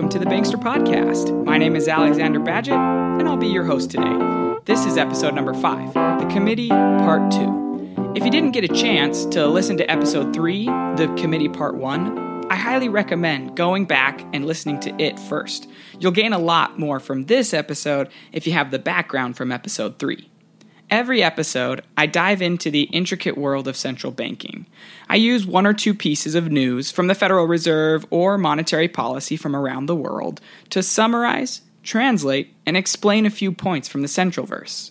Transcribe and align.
welcome 0.00 0.18
to 0.18 0.26
the 0.26 0.34
Bankster 0.34 0.58
Podcast. 0.58 1.44
My 1.44 1.58
name 1.58 1.76
is 1.76 1.86
Alexander 1.86 2.40
Bagehot, 2.40 3.20
and 3.20 3.28
I'll 3.28 3.36
be 3.36 3.48
your 3.48 3.64
host 3.64 3.90
today. 3.90 4.16
This 4.64 4.86
is 4.86 4.96
episode 4.96 5.34
number 5.34 5.52
five, 5.52 5.92
The 5.92 6.26
Committee, 6.32 6.70
Part 6.70 7.30
Two. 7.30 7.92
If 8.16 8.24
you 8.24 8.30
didn't 8.30 8.52
get 8.52 8.64
a 8.64 8.68
chance 8.68 9.26
to 9.26 9.46
listen 9.46 9.76
to 9.76 9.90
episode 9.90 10.32
three, 10.32 10.64
The 10.64 11.14
Committee, 11.18 11.50
Part 11.50 11.74
One, 11.74 12.46
I 12.50 12.56
highly 12.56 12.88
recommend 12.88 13.58
going 13.58 13.84
back 13.84 14.24
and 14.32 14.46
listening 14.46 14.80
to 14.80 14.94
it 14.98 15.18
first. 15.20 15.68
You'll 15.98 16.12
gain 16.12 16.32
a 16.32 16.38
lot 16.38 16.78
more 16.78 16.98
from 16.98 17.26
this 17.26 17.52
episode 17.52 18.08
if 18.32 18.46
you 18.46 18.54
have 18.54 18.70
the 18.70 18.78
background 18.78 19.36
from 19.36 19.52
episode 19.52 19.98
three. 19.98 20.29
Every 20.90 21.22
episode, 21.22 21.84
I 21.96 22.06
dive 22.06 22.42
into 22.42 22.68
the 22.68 22.82
intricate 22.82 23.38
world 23.38 23.68
of 23.68 23.76
central 23.76 24.10
banking. 24.10 24.66
I 25.08 25.14
use 25.14 25.46
one 25.46 25.64
or 25.64 25.72
two 25.72 25.94
pieces 25.94 26.34
of 26.34 26.50
news 26.50 26.90
from 26.90 27.06
the 27.06 27.14
Federal 27.14 27.46
Reserve 27.46 28.04
or 28.10 28.36
monetary 28.36 28.88
policy 28.88 29.36
from 29.36 29.54
around 29.54 29.86
the 29.86 29.94
world 29.94 30.40
to 30.70 30.82
summarize, 30.82 31.60
translate, 31.84 32.52
and 32.66 32.76
explain 32.76 33.24
a 33.24 33.30
few 33.30 33.52
points 33.52 33.86
from 33.86 34.02
the 34.02 34.08
Centralverse. 34.08 34.90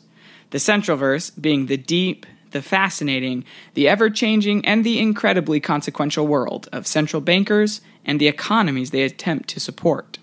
The 0.52 0.57
Centralverse 0.57 1.34
being 1.40 1.66
the 1.66 1.76
deep, 1.76 2.26
the 2.52 2.62
fascinating, 2.62 3.43
the 3.73 3.90
ever 3.90 4.09
changing, 4.09 4.66
and 4.66 4.85
the 4.85 4.99
incredibly 4.99 5.59
consequential 5.59 6.26
world 6.27 6.70
of 6.71 6.88
central 6.88 7.21
bankers 7.21 7.81
and 8.05 8.21
the 8.21 8.29
economies 8.29 8.91
they 8.91 9.04
attempt 9.04 9.49
to 9.49 9.59
support. 9.59 10.18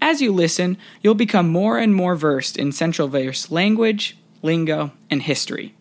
As 0.00 0.20
you 0.20 0.32
listen, 0.32 0.76
you'll 1.00 1.14
become 1.14 1.48
more 1.48 1.78
and 1.78 1.94
more 1.94 2.16
versed 2.16 2.56
in 2.56 2.70
Centralverse 2.70 3.52
language, 3.52 4.16
lingo, 4.42 4.92
and 5.10 5.22
history. 5.22 5.74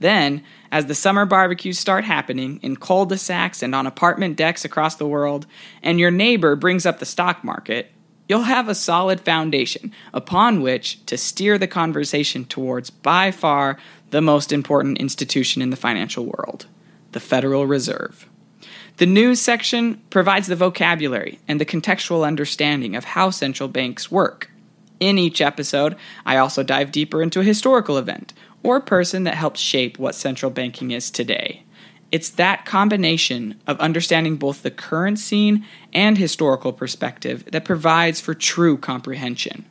Then, 0.00 0.44
as 0.70 0.86
the 0.86 0.94
summer 0.94 1.26
barbecues 1.26 1.78
start 1.78 2.04
happening 2.04 2.60
in 2.62 2.76
cul 2.76 3.06
de 3.06 3.18
sacs 3.18 3.62
and 3.62 3.74
on 3.74 3.86
apartment 3.86 4.36
decks 4.36 4.64
across 4.64 4.94
the 4.96 5.06
world, 5.06 5.46
and 5.82 5.98
your 5.98 6.10
neighbor 6.10 6.54
brings 6.56 6.86
up 6.86 6.98
the 6.98 7.06
stock 7.06 7.42
market, 7.42 7.90
you'll 8.28 8.42
have 8.42 8.68
a 8.68 8.74
solid 8.74 9.20
foundation 9.20 9.92
upon 10.12 10.62
which 10.62 11.04
to 11.06 11.16
steer 11.16 11.58
the 11.58 11.66
conversation 11.66 12.44
towards 12.44 12.90
by 12.90 13.30
far 13.30 13.78
the 14.10 14.20
most 14.20 14.52
important 14.52 14.98
institution 14.98 15.62
in 15.62 15.70
the 15.70 15.76
financial 15.76 16.24
world 16.24 16.66
the 17.12 17.20
Federal 17.20 17.66
Reserve. 17.66 18.28
The 18.98 19.06
news 19.06 19.40
section 19.40 20.02
provides 20.10 20.46
the 20.46 20.56
vocabulary 20.56 21.38
and 21.48 21.58
the 21.58 21.64
contextual 21.64 22.26
understanding 22.26 22.94
of 22.96 23.04
how 23.04 23.30
central 23.30 23.68
banks 23.68 24.10
work 24.10 24.50
in 25.00 25.18
each 25.18 25.40
episode, 25.40 25.96
I 26.26 26.36
also 26.36 26.62
dive 26.62 26.92
deeper 26.92 27.22
into 27.22 27.40
a 27.40 27.44
historical 27.44 27.96
event 27.96 28.32
or 28.62 28.80
person 28.80 29.24
that 29.24 29.34
helped 29.34 29.58
shape 29.58 29.98
what 29.98 30.14
central 30.14 30.50
banking 30.50 30.90
is 30.90 31.10
today. 31.10 31.64
It's 32.10 32.30
that 32.30 32.64
combination 32.64 33.60
of 33.66 33.78
understanding 33.80 34.36
both 34.36 34.62
the 34.62 34.70
current 34.70 35.18
scene 35.18 35.66
and 35.92 36.16
historical 36.16 36.72
perspective 36.72 37.44
that 37.52 37.64
provides 37.66 38.20
for 38.20 38.34
true 38.34 38.78
comprehension. 38.78 39.66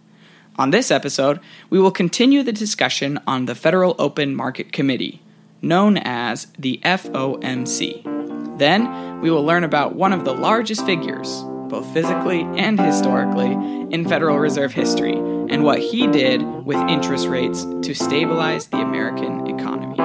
On 0.56 0.70
this 0.72 0.92
episode, 0.92 1.40
we 1.70 1.80
will 1.80 1.92
continue 1.92 2.44
the 2.44 2.52
discussion 2.52 3.20
on 3.28 3.46
the 3.46 3.56
Federal 3.56 3.96
Open 4.00 4.36
Market 4.36 4.72
Committee, 4.72 5.22
known 5.62 5.98
as 5.98 6.48
the 6.58 6.80
FOMC. 6.84 8.58
Then, 8.58 9.22
we 9.22 9.30
will 9.30 9.44
learn 9.44 9.64
about 9.64 9.96
one 9.96 10.14
of 10.14 10.26
the 10.26 10.34
largest 10.34 10.86
figures, 10.86 11.44
both 11.70 11.92
physically 11.94 12.42
and 12.58 12.80
historically, 12.80 13.52
in 13.92 14.08
Federal 14.08 14.40
Reserve 14.40 14.74
history, 14.74 15.14
and 15.14 15.64
what 15.64 15.80
he 15.80 16.08
did 16.08 16.42
with 16.44 16.78
interest 16.90 17.28
rates 17.28 17.64
to 17.84 17.94
stabilize 17.94 18.68
the 18.68 18.78
American 18.78 19.48
economy. 19.48 19.96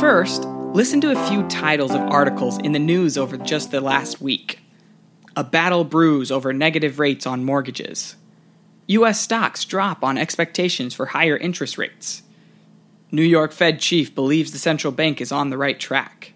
First, 0.00 0.44
listen 0.74 1.00
to 1.02 1.10
a 1.12 1.28
few 1.28 1.42
titles 1.48 1.92
of 1.92 2.00
articles 2.00 2.58
in 2.58 2.72
the 2.72 2.78
news 2.78 3.16
over 3.16 3.36
just 3.36 3.70
the 3.70 3.80
last 3.80 4.20
week. 4.20 4.61
A 5.34 5.42
battle 5.42 5.84
brews 5.84 6.30
over 6.30 6.52
negative 6.52 6.98
rates 6.98 7.26
on 7.26 7.44
mortgages. 7.44 8.16
U.S. 8.86 9.20
stocks 9.20 9.64
drop 9.64 10.04
on 10.04 10.18
expectations 10.18 10.92
for 10.92 11.06
higher 11.06 11.36
interest 11.36 11.78
rates. 11.78 12.22
New 13.10 13.22
York 13.22 13.52
Fed 13.52 13.80
chief 13.80 14.14
believes 14.14 14.52
the 14.52 14.58
central 14.58 14.92
bank 14.92 15.20
is 15.20 15.32
on 15.32 15.48
the 15.48 15.56
right 15.56 15.80
track. 15.80 16.34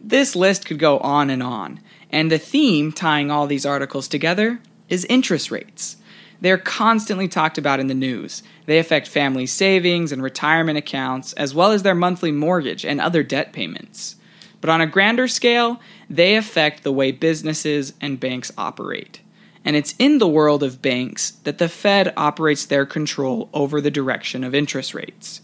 This 0.00 0.36
list 0.36 0.66
could 0.66 0.78
go 0.78 0.98
on 0.98 1.30
and 1.30 1.42
on, 1.42 1.80
and 2.10 2.30
the 2.30 2.38
theme 2.38 2.92
tying 2.92 3.30
all 3.30 3.46
these 3.46 3.64
articles 3.66 4.08
together 4.08 4.60
is 4.88 5.06
interest 5.06 5.50
rates. 5.50 5.96
They're 6.42 6.58
constantly 6.58 7.28
talked 7.28 7.58
about 7.58 7.80
in 7.80 7.86
the 7.86 7.94
news. 7.94 8.42
They 8.66 8.78
affect 8.78 9.08
family 9.08 9.46
savings 9.46 10.10
and 10.10 10.22
retirement 10.22 10.78
accounts, 10.78 11.32
as 11.34 11.54
well 11.54 11.70
as 11.70 11.82
their 11.82 11.94
monthly 11.94 12.32
mortgage 12.32 12.84
and 12.84 13.00
other 13.00 13.22
debt 13.22 13.52
payments. 13.52 14.16
But 14.60 14.70
on 14.70 14.80
a 14.80 14.86
grander 14.86 15.28
scale, 15.28 15.80
they 16.08 16.36
affect 16.36 16.82
the 16.82 16.92
way 16.92 17.12
businesses 17.12 17.94
and 18.00 18.20
banks 18.20 18.52
operate. 18.58 19.20
And 19.64 19.76
it's 19.76 19.94
in 19.98 20.18
the 20.18 20.28
world 20.28 20.62
of 20.62 20.82
banks 20.82 21.32
that 21.44 21.58
the 21.58 21.68
Fed 21.68 22.12
operates 22.16 22.64
their 22.64 22.86
control 22.86 23.48
over 23.52 23.80
the 23.80 23.90
direction 23.90 24.42
of 24.42 24.54
interest 24.54 24.94
rates. 24.94 25.42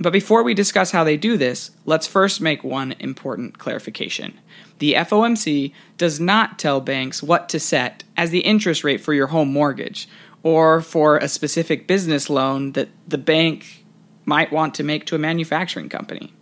But 0.00 0.12
before 0.12 0.42
we 0.42 0.54
discuss 0.54 0.92
how 0.92 1.02
they 1.02 1.16
do 1.16 1.36
this, 1.36 1.72
let's 1.84 2.06
first 2.06 2.40
make 2.40 2.62
one 2.62 2.92
important 3.00 3.58
clarification. 3.58 4.38
The 4.78 4.94
FOMC 4.94 5.72
does 5.96 6.20
not 6.20 6.58
tell 6.58 6.80
banks 6.80 7.22
what 7.22 7.48
to 7.48 7.58
set 7.58 8.04
as 8.16 8.30
the 8.30 8.40
interest 8.40 8.84
rate 8.84 9.00
for 9.00 9.12
your 9.12 9.26
home 9.28 9.52
mortgage 9.52 10.08
or 10.44 10.80
for 10.80 11.16
a 11.16 11.28
specific 11.28 11.88
business 11.88 12.30
loan 12.30 12.72
that 12.72 12.88
the 13.08 13.18
bank 13.18 13.84
might 14.24 14.52
want 14.52 14.74
to 14.74 14.84
make 14.84 15.04
to 15.06 15.16
a 15.16 15.18
manufacturing 15.18 15.88
company. 15.88 16.32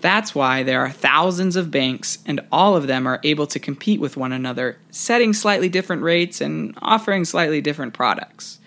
That's 0.00 0.34
why 0.34 0.62
there 0.62 0.80
are 0.80 0.90
thousands 0.90 1.56
of 1.56 1.70
banks, 1.70 2.18
and 2.24 2.40
all 2.50 2.74
of 2.74 2.86
them 2.86 3.06
are 3.06 3.20
able 3.22 3.46
to 3.48 3.58
compete 3.58 4.00
with 4.00 4.16
one 4.16 4.32
another, 4.32 4.78
setting 4.90 5.34
slightly 5.34 5.68
different 5.68 6.02
rates 6.02 6.40
and 6.40 6.74
offering 6.80 7.24
slightly 7.24 7.60
different 7.60 7.92
products. 7.92 8.58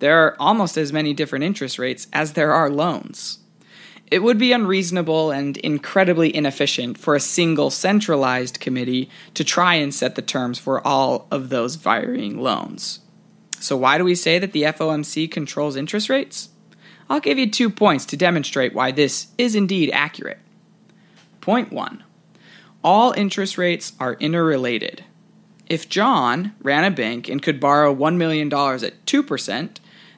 There 0.00 0.18
are 0.24 0.36
almost 0.40 0.76
as 0.76 0.92
many 0.92 1.14
different 1.14 1.44
interest 1.44 1.78
rates 1.78 2.08
as 2.12 2.32
there 2.32 2.52
are 2.52 2.70
loans. 2.70 3.38
It 4.10 4.24
would 4.24 4.38
be 4.38 4.52
unreasonable 4.52 5.30
and 5.30 5.56
incredibly 5.58 6.34
inefficient 6.34 6.98
for 6.98 7.14
a 7.14 7.20
single 7.20 7.70
centralized 7.70 8.58
committee 8.58 9.08
to 9.34 9.44
try 9.44 9.74
and 9.74 9.94
set 9.94 10.16
the 10.16 10.22
terms 10.22 10.58
for 10.58 10.84
all 10.84 11.28
of 11.30 11.48
those 11.48 11.76
varying 11.76 12.40
loans. 12.40 13.00
So, 13.60 13.76
why 13.76 13.98
do 13.98 14.04
we 14.04 14.16
say 14.16 14.40
that 14.40 14.52
the 14.52 14.62
FOMC 14.62 15.30
controls 15.30 15.76
interest 15.76 16.08
rates? 16.08 16.48
I'll 17.08 17.20
give 17.20 17.38
you 17.38 17.48
two 17.48 17.70
points 17.70 18.04
to 18.06 18.16
demonstrate 18.16 18.74
why 18.74 18.90
this 18.90 19.28
is 19.38 19.54
indeed 19.54 19.90
accurate. 19.92 20.38
Point 21.40 21.72
one 21.72 22.04
all 22.82 23.12
interest 23.12 23.58
rates 23.58 23.92
are 24.00 24.14
interrelated. 24.14 25.04
If 25.66 25.88
John 25.88 26.54
ran 26.62 26.84
a 26.84 26.90
bank 26.90 27.28
and 27.28 27.42
could 27.42 27.60
borrow 27.60 27.94
$1 27.94 28.16
million 28.16 28.48
at 28.48 29.06
2%, 29.06 29.76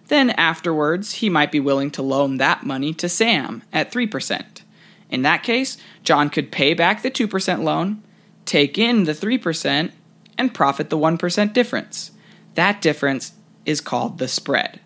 then 0.09 0.31
afterwards 0.31 1.15
he 1.15 1.29
might 1.29 1.53
be 1.53 1.61
willing 1.61 1.91
to 1.91 2.03
loan 2.03 2.37
that 2.37 2.65
money 2.65 2.95
to 2.95 3.09
Sam 3.09 3.63
at 3.73 3.91
3%. 3.91 4.63
In 5.11 5.23
that 5.23 5.43
case, 5.43 5.77
John 6.05 6.31
could 6.31 6.53
pay 6.53 6.73
back 6.73 7.03
the 7.03 7.11
2% 7.11 7.63
loan, 7.63 8.03
take 8.45 8.79
in 8.79 9.05
the 9.05 9.13
3%, 9.13 9.93
and 10.39 10.55
profit 10.55 10.89
the 10.89 10.99
1% 10.99 11.53
difference. 11.53 12.13
That 12.55 12.81
difference 12.81 13.33
is 13.67 13.81
called 13.81 14.19
the 14.19 14.29
spread. 14.29 14.81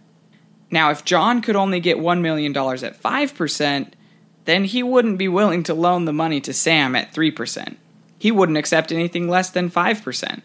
Now, 0.71 0.91
if 0.91 1.05
John 1.05 1.43
could 1.43 1.57
only 1.57 1.79
get 1.79 1.99
$1 1.99 2.21
million 2.21 2.53
at 2.57 3.03
5%, 3.03 3.93
then 4.47 4.65
he 4.65 4.83
wouldn't 4.83 5.19
be 5.19 5.29
willing 5.29 5.63
to 5.65 5.75
loan 5.75 6.05
the 6.05 6.13
money 6.13 6.41
to 6.41 6.53
Sam 6.53 6.97
at 6.97 7.13
3%. 7.13 7.77
He 8.19 8.31
wouldn't 8.31 8.59
accept 8.59 8.93
anything 8.93 9.29
less 9.29 9.51
than 9.51 9.71
5%. 9.71 10.43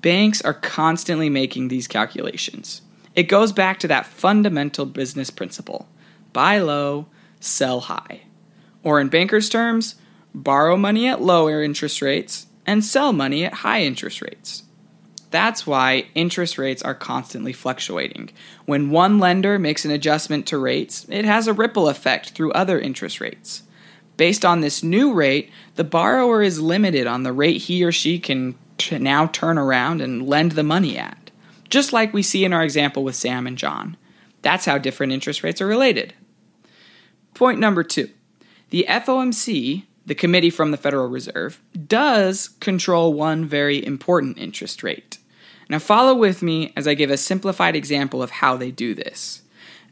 Banks 0.00 0.42
are 0.42 0.54
constantly 0.54 1.28
making 1.28 1.68
these 1.68 1.86
calculations. 1.86 2.82
It 3.14 3.24
goes 3.24 3.52
back 3.52 3.78
to 3.80 3.88
that 3.88 4.06
fundamental 4.06 4.86
business 4.86 5.30
principle 5.30 5.88
buy 6.32 6.58
low, 6.58 7.06
sell 7.40 7.80
high. 7.80 8.22
Or 8.82 9.00
in 9.00 9.08
bankers' 9.08 9.48
terms, 9.48 9.96
borrow 10.34 10.76
money 10.76 11.08
at 11.08 11.20
lower 11.20 11.62
interest 11.62 12.00
rates 12.00 12.46
and 12.66 12.84
sell 12.84 13.12
money 13.12 13.44
at 13.44 13.54
high 13.54 13.82
interest 13.82 14.22
rates. 14.22 14.62
That's 15.30 15.66
why 15.66 16.06
interest 16.14 16.56
rates 16.56 16.82
are 16.82 16.94
constantly 16.94 17.52
fluctuating. 17.52 18.30
When 18.64 18.90
one 18.90 19.18
lender 19.18 19.58
makes 19.58 19.84
an 19.84 19.90
adjustment 19.90 20.46
to 20.46 20.58
rates, 20.58 21.06
it 21.08 21.24
has 21.24 21.46
a 21.46 21.52
ripple 21.52 21.88
effect 21.88 22.30
through 22.30 22.52
other 22.52 22.78
interest 22.78 23.20
rates. 23.20 23.62
Based 24.16 24.44
on 24.44 24.60
this 24.60 24.82
new 24.82 25.12
rate, 25.12 25.50
the 25.76 25.84
borrower 25.84 26.42
is 26.42 26.60
limited 26.60 27.06
on 27.06 27.22
the 27.22 27.32
rate 27.32 27.62
he 27.62 27.84
or 27.84 27.92
she 27.92 28.18
can 28.18 28.56
t- 28.78 28.98
now 28.98 29.26
turn 29.26 29.58
around 29.58 30.00
and 30.00 30.26
lend 30.26 30.52
the 30.52 30.62
money 30.62 30.98
at. 30.98 31.30
Just 31.68 31.92
like 31.92 32.12
we 32.12 32.22
see 32.22 32.44
in 32.44 32.52
our 32.52 32.64
example 32.64 33.04
with 33.04 33.14
Sam 33.14 33.46
and 33.46 33.58
John. 33.58 33.96
That's 34.42 34.64
how 34.64 34.78
different 34.78 35.12
interest 35.12 35.42
rates 35.42 35.60
are 35.60 35.66
related. 35.66 36.14
Point 37.34 37.60
number 37.60 37.84
two 37.84 38.10
the 38.70 38.86
FOMC, 38.88 39.84
the 40.04 40.14
committee 40.14 40.50
from 40.50 40.72
the 40.72 40.76
Federal 40.76 41.08
Reserve, 41.08 41.62
does 41.86 42.48
control 42.60 43.14
one 43.14 43.46
very 43.46 43.84
important 43.84 44.36
interest 44.36 44.82
rate 44.82 45.07
Now, 45.68 45.78
follow 45.78 46.14
with 46.14 46.42
me 46.42 46.72
as 46.76 46.88
I 46.88 46.94
give 46.94 47.10
a 47.10 47.16
simplified 47.16 47.76
example 47.76 48.22
of 48.22 48.30
how 48.30 48.56
they 48.56 48.70
do 48.70 48.94
this. 48.94 49.42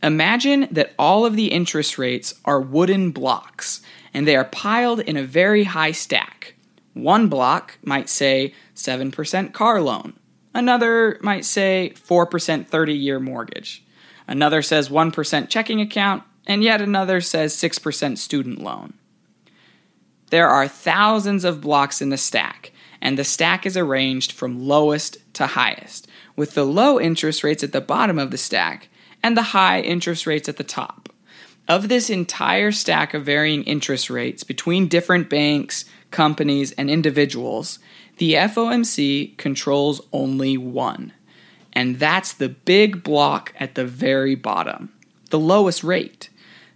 Imagine 0.02 0.69
that 0.70 0.94
all 0.99 1.25
of 1.25 1.37
the 1.37 1.52
interest 1.52 1.99
rates 1.99 2.34
are 2.44 2.61
wooden 2.61 3.11
blocks 3.11 3.82
and 4.14 4.26
they 4.26 4.37
are 4.37 4.44
piled 4.44 5.00
in 5.00 5.17
a 5.17 5.25
very 5.25 5.64
high 5.64 5.93
stack. 5.93 6.55
One 6.94 7.28
block 7.28 7.78
might 7.82 8.08
say 8.08 8.55
7% 8.75 9.52
car 9.52 9.82
loan, 9.82 10.14
another 10.55 11.19
might 11.20 11.44
say 11.44 11.93
4% 11.94 12.67
30 12.67 12.93
year 12.94 13.20
mortgage, 13.20 13.84
another 14.26 14.62
says 14.62 14.88
1% 14.88 15.49
checking 15.50 15.81
account, 15.81 16.23
and 16.46 16.62
yet 16.62 16.81
another 16.81 17.20
says 17.20 17.55
6% 17.55 18.17
student 18.17 18.62
loan. 18.62 18.94
There 20.31 20.49
are 20.49 20.69
thousands 20.69 21.44
of 21.44 21.61
blocks 21.61 22.00
in 22.00 22.08
the 22.08 22.17
stack, 22.17 22.73
and 23.01 23.19
the 23.19 23.25
stack 23.25 23.67
is 23.67 23.77
arranged 23.77 24.33
from 24.33 24.67
lowest 24.67 25.19
to 25.35 25.47
highest, 25.47 26.09
with 26.35 26.55
the 26.55 26.65
low 26.65 27.01
interest 27.01 27.45
rates 27.45 27.63
at 27.63 27.73
the 27.73 27.81
bottom 27.81 28.19
of 28.19 28.31
the 28.31 28.39
stack 28.39 28.89
and 29.23 29.37
the 29.37 29.43
high 29.43 29.81
interest 29.81 30.27
rates 30.27 30.49
at 30.49 30.57
the 30.57 30.65
top. 30.65 31.09
Of 31.69 31.89
this 31.89 32.11
entire 32.11 32.71
stack 32.71 33.13
of 33.13 33.25
varying 33.25 33.65
interest 33.65 34.09
rates 34.09 34.45
between 34.45 34.87
different 34.87 35.29
banks, 35.29 35.85
companies, 36.13 36.71
and 36.73 36.89
individuals, 36.89 37.81
the 38.19 38.35
FOMC 38.35 39.37
controls 39.37 40.01
only 40.13 40.57
one. 40.57 41.13
And 41.73 41.99
that's 41.99 42.33
the 42.33 42.49
big 42.49 43.03
block 43.03 43.53
at 43.59 43.75
the 43.75 43.85
very 43.85 44.35
bottom, 44.35 44.93
the 45.31 45.39
lowest 45.39 45.83
rate. 45.83 46.31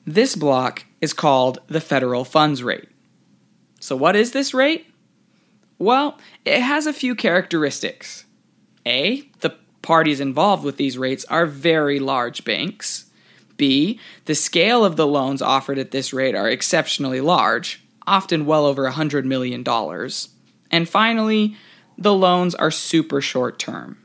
This 0.04 0.34
block 0.34 0.84
is 1.00 1.12
called 1.12 1.60
the 1.68 1.80
federal 1.80 2.24
funds 2.24 2.62
rate. 2.62 2.88
So, 3.78 3.96
what 3.96 4.16
is 4.16 4.32
this 4.32 4.52
rate? 4.52 4.89
Well, 5.80 6.18
it 6.44 6.60
has 6.60 6.86
a 6.86 6.92
few 6.92 7.14
characteristics. 7.14 8.26
A, 8.84 9.22
the 9.40 9.56
parties 9.80 10.20
involved 10.20 10.62
with 10.62 10.76
these 10.76 10.98
rates 10.98 11.24
are 11.30 11.46
very 11.46 11.98
large 11.98 12.44
banks. 12.44 13.06
B, 13.56 13.98
the 14.26 14.34
scale 14.34 14.84
of 14.84 14.96
the 14.96 15.06
loans 15.06 15.40
offered 15.40 15.78
at 15.78 15.90
this 15.90 16.12
rate 16.12 16.34
are 16.34 16.50
exceptionally 16.50 17.22
large, 17.22 17.82
often 18.06 18.44
well 18.44 18.66
over 18.66 18.90
$100 18.90 19.24
million. 19.24 19.64
And 20.70 20.86
finally, 20.86 21.56
the 21.96 22.14
loans 22.14 22.54
are 22.54 22.70
super 22.70 23.22
short 23.22 23.58
term, 23.58 23.96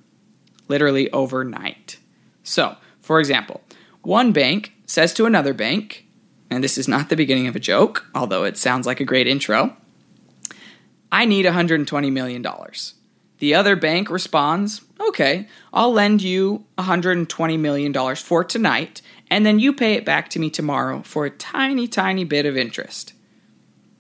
literally 0.69 1.11
overnight. 1.11 1.97
So, 2.41 2.77
for 3.01 3.19
example, 3.19 3.61
one 4.01 4.31
bank 4.31 4.71
says 4.85 5.13
to 5.15 5.25
another 5.25 5.53
bank, 5.53 6.05
and 6.49 6.63
this 6.63 6.77
is 6.77 6.87
not 6.87 7.09
the 7.09 7.17
beginning 7.17 7.47
of 7.47 7.55
a 7.57 7.59
joke, 7.59 8.05
although 8.15 8.45
it 8.45 8.55
sounds 8.55 8.87
like 8.87 9.01
a 9.01 9.05
great 9.05 9.27
intro, 9.27 9.75
I 11.15 11.23
need 11.23 11.45
$120 11.45 12.11
million. 12.11 12.45
The 13.37 13.55
other 13.55 13.77
bank 13.77 14.09
responds, 14.09 14.81
Okay, 14.99 15.47
I'll 15.71 15.93
lend 15.93 16.21
you 16.21 16.65
$120 16.77 17.57
million 17.57 18.15
for 18.17 18.43
tonight, 18.43 19.01
and 19.31 19.45
then 19.45 19.57
you 19.57 19.71
pay 19.71 19.93
it 19.93 20.03
back 20.03 20.27
to 20.31 20.39
me 20.39 20.49
tomorrow 20.49 21.03
for 21.03 21.25
a 21.25 21.29
tiny, 21.29 21.87
tiny 21.87 22.25
bit 22.25 22.45
of 22.45 22.57
interest. 22.57 23.13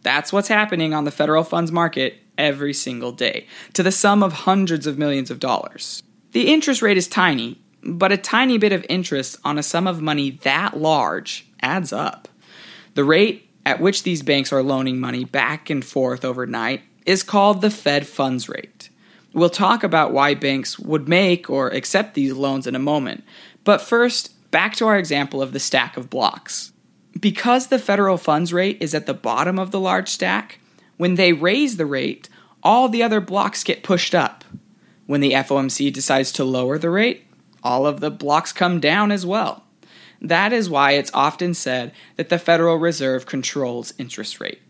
That's 0.01 0.33
what's 0.33 0.49
happening 0.49 0.93
on 0.93 1.05
the 1.05 1.11
federal 1.11 1.45
funds 1.45 1.71
market 1.71 2.17
every 2.37 2.73
single 2.73 3.13
day, 3.13 3.47
to 3.71 3.81
the 3.81 3.93
sum 3.93 4.21
of 4.21 4.33
hundreds 4.33 4.85
of 4.85 4.97
millions 4.97 5.31
of 5.31 5.39
dollars. 5.39 6.03
The 6.33 6.51
interest 6.51 6.81
rate 6.81 6.97
is 6.97 7.07
tiny, 7.07 7.61
but 7.81 8.11
a 8.11 8.17
tiny 8.17 8.57
bit 8.57 8.73
of 8.73 8.85
interest 8.89 9.37
on 9.45 9.57
a 9.57 9.63
sum 9.63 9.87
of 9.87 10.01
money 10.01 10.31
that 10.31 10.75
large 10.75 11.47
adds 11.61 11.93
up. 11.93 12.27
The 12.93 13.05
rate 13.05 13.49
at 13.65 13.79
which 13.79 14.03
these 14.03 14.21
banks 14.21 14.51
are 14.51 14.61
loaning 14.61 14.99
money 14.99 15.23
back 15.23 15.69
and 15.69 15.83
forth 15.83 16.25
overnight 16.25 16.81
is 17.05 17.23
called 17.23 17.61
the 17.61 17.69
Fed 17.69 18.07
funds 18.07 18.49
rate. 18.49 18.89
We'll 19.33 19.49
talk 19.49 19.83
about 19.83 20.13
why 20.13 20.33
banks 20.33 20.79
would 20.79 21.09
make 21.09 21.49
or 21.49 21.67
accept 21.69 22.13
these 22.13 22.33
loans 22.33 22.67
in 22.67 22.75
a 22.75 22.79
moment, 22.79 23.23
but 23.63 23.81
first, 23.81 24.31
back 24.51 24.75
to 24.75 24.87
our 24.87 24.97
example 24.97 25.41
of 25.41 25.51
the 25.51 25.59
stack 25.59 25.97
of 25.97 26.09
blocks. 26.09 26.71
Because 27.19 27.67
the 27.67 27.79
federal 27.79 28.17
funds 28.17 28.53
rate 28.53 28.77
is 28.79 28.93
at 28.93 29.05
the 29.05 29.13
bottom 29.13 29.59
of 29.59 29.71
the 29.71 29.79
large 29.79 30.09
stack, 30.09 30.59
when 30.97 31.15
they 31.15 31.33
raise 31.33 31.77
the 31.77 31.85
rate, 31.85 32.29
all 32.63 32.87
the 32.87 33.03
other 33.03 33.19
blocks 33.19 33.63
get 33.63 33.83
pushed 33.83 34.15
up. 34.15 34.43
When 35.05 35.21
the 35.21 35.33
FOMC 35.33 35.91
decides 35.93 36.31
to 36.33 36.43
lower 36.43 36.77
the 36.77 36.89
rate, 36.89 37.25
all 37.63 37.85
of 37.85 37.99
the 37.99 38.11
blocks 38.11 38.51
come 38.53 38.79
down 38.79 39.11
as 39.11 39.25
well. 39.25 39.63
That 40.21 40.53
is 40.53 40.69
why 40.69 40.91
it's 40.91 41.11
often 41.13 41.53
said 41.53 41.91
that 42.15 42.29
the 42.29 42.39
Federal 42.39 42.77
Reserve 42.77 43.25
controls 43.25 43.93
interest 43.97 44.39
rate. 44.39 44.61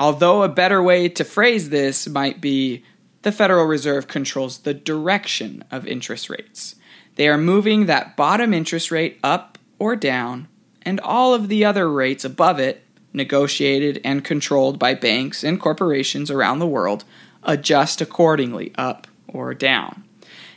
Although 0.00 0.42
a 0.42 0.48
better 0.48 0.82
way 0.82 1.10
to 1.10 1.24
phrase 1.24 1.68
this 1.68 2.08
might 2.08 2.40
be 2.40 2.82
the 3.20 3.30
Federal 3.30 3.66
Reserve 3.66 4.08
controls 4.08 4.58
the 4.58 4.72
direction 4.72 5.62
of 5.70 5.86
interest 5.86 6.30
rates. 6.30 6.74
They 7.16 7.28
are 7.28 7.36
moving 7.36 7.84
that 7.84 8.16
bottom 8.16 8.54
interest 8.54 8.90
rate 8.90 9.20
up 9.22 9.58
or 9.78 9.94
down 9.94 10.48
and 10.82 11.00
all 11.00 11.34
of 11.34 11.48
the 11.48 11.66
other 11.66 11.90
rates 11.90 12.24
above 12.24 12.58
it, 12.58 12.82
negotiated 13.12 14.00
and 14.02 14.24
controlled 14.24 14.78
by 14.78 14.94
banks 14.94 15.44
and 15.44 15.60
corporations 15.60 16.30
around 16.30 16.58
the 16.58 16.66
world, 16.66 17.04
adjust 17.42 18.00
accordingly 18.00 18.72
up 18.76 19.06
or 19.28 19.52
down. 19.52 20.04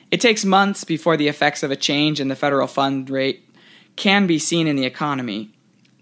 It 0.10 0.22
takes 0.22 0.46
months 0.46 0.86
before 0.86 1.18
the 1.18 1.28
effects 1.28 1.64
of 1.64 1.72
a 1.72 1.76
change 1.76 2.22
in 2.22 2.30
the 2.30 2.36
federal 2.38 2.68
fund 2.68 3.10
rate 3.10 3.50
can 3.98 4.26
be 4.26 4.40
seen 4.40 4.68
in 4.68 4.78
the 4.78 4.86
economy. 4.86 5.52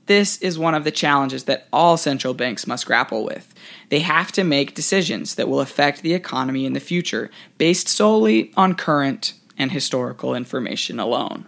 This 0.07 0.38
is 0.38 0.57
one 0.57 0.75
of 0.75 0.83
the 0.83 0.92
challenges 0.92 1.45
that 1.45 1.68
all 1.71 1.95
central 1.95 2.33
banks 2.33 2.65
must 2.65 2.86
grapple 2.86 3.24
with. 3.24 3.53
They 3.89 4.00
have 4.00 4.31
to 4.33 4.44
make 4.44 4.74
decisions 4.74 5.36
that 5.36 5.48
will 5.48 5.59
affect 5.59 6.01
the 6.01 6.13
economy 6.13 6.65
in 6.65 6.74
the 6.74 6.80
future 6.80 7.30
based 7.57 7.88
solely 7.88 8.51
on 8.57 8.75
current 8.75 9.33
and 9.57 9.71
historical 9.71 10.33
information 10.33 11.00
alone. 11.00 11.45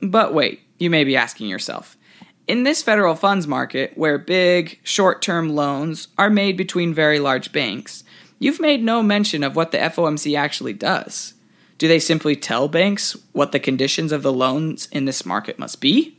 But 0.00 0.34
wait, 0.34 0.60
you 0.78 0.90
may 0.90 1.04
be 1.04 1.16
asking 1.16 1.48
yourself. 1.48 1.96
In 2.46 2.62
this 2.62 2.82
federal 2.82 3.16
funds 3.16 3.46
market, 3.46 3.96
where 3.96 4.18
big, 4.18 4.78
short 4.84 5.20
term 5.22 5.56
loans 5.56 6.08
are 6.16 6.30
made 6.30 6.56
between 6.56 6.94
very 6.94 7.18
large 7.18 7.50
banks, 7.50 8.04
you've 8.38 8.60
made 8.60 8.84
no 8.84 9.02
mention 9.02 9.42
of 9.42 9.56
what 9.56 9.72
the 9.72 9.78
FOMC 9.78 10.38
actually 10.38 10.74
does. 10.74 11.34
Do 11.78 11.88
they 11.88 11.98
simply 11.98 12.36
tell 12.36 12.68
banks 12.68 13.16
what 13.32 13.52
the 13.52 13.58
conditions 13.58 14.12
of 14.12 14.22
the 14.22 14.32
loans 14.32 14.86
in 14.92 15.06
this 15.06 15.26
market 15.26 15.58
must 15.58 15.80
be? 15.80 16.15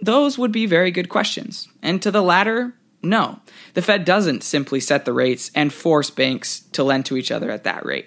Those 0.00 0.38
would 0.38 0.52
be 0.52 0.66
very 0.66 0.90
good 0.90 1.08
questions. 1.08 1.68
And 1.82 2.00
to 2.02 2.10
the 2.10 2.22
latter, 2.22 2.74
no. 3.02 3.40
The 3.74 3.82
Fed 3.82 4.04
doesn't 4.04 4.42
simply 4.42 4.80
set 4.80 5.04
the 5.04 5.12
rates 5.12 5.50
and 5.54 5.72
force 5.72 6.10
banks 6.10 6.60
to 6.72 6.84
lend 6.84 7.06
to 7.06 7.16
each 7.16 7.30
other 7.30 7.50
at 7.50 7.64
that 7.64 7.84
rate. 7.84 8.06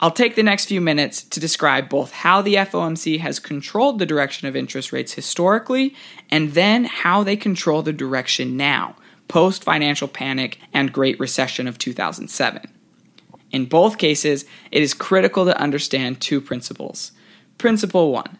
I'll 0.00 0.10
take 0.10 0.34
the 0.34 0.42
next 0.42 0.66
few 0.66 0.80
minutes 0.80 1.22
to 1.22 1.38
describe 1.38 1.88
both 1.88 2.10
how 2.10 2.42
the 2.42 2.56
FOMC 2.56 3.20
has 3.20 3.38
controlled 3.38 4.00
the 4.00 4.06
direction 4.06 4.48
of 4.48 4.56
interest 4.56 4.92
rates 4.92 5.12
historically 5.12 5.94
and 6.28 6.54
then 6.54 6.86
how 6.86 7.22
they 7.22 7.36
control 7.36 7.82
the 7.82 7.92
direction 7.92 8.56
now, 8.56 8.96
post 9.28 9.62
financial 9.62 10.08
panic 10.08 10.58
and 10.72 10.92
Great 10.92 11.20
Recession 11.20 11.68
of 11.68 11.78
2007. 11.78 12.62
In 13.52 13.66
both 13.66 13.98
cases, 13.98 14.44
it 14.72 14.82
is 14.82 14.92
critical 14.92 15.44
to 15.44 15.60
understand 15.60 16.20
two 16.20 16.40
principles. 16.40 17.12
Principle 17.56 18.10
one 18.10 18.38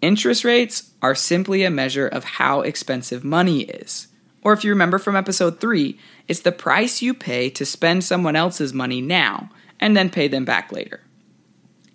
interest 0.00 0.44
rates 0.44 0.92
are 1.02 1.14
simply 1.14 1.62
a 1.62 1.70
measure 1.70 2.06
of 2.06 2.24
how 2.24 2.60
expensive 2.60 3.24
money 3.24 3.62
is. 3.62 4.08
Or 4.42 4.52
if 4.52 4.62
you 4.62 4.70
remember 4.70 4.98
from 4.98 5.16
episode 5.16 5.60
3, 5.60 5.98
it's 6.28 6.40
the 6.40 6.52
price 6.52 7.02
you 7.02 7.14
pay 7.14 7.50
to 7.50 7.66
spend 7.66 8.04
someone 8.04 8.36
else's 8.36 8.72
money 8.72 9.00
now 9.00 9.50
and 9.80 9.96
then 9.96 10.10
pay 10.10 10.28
them 10.28 10.44
back 10.44 10.72
later. 10.72 11.00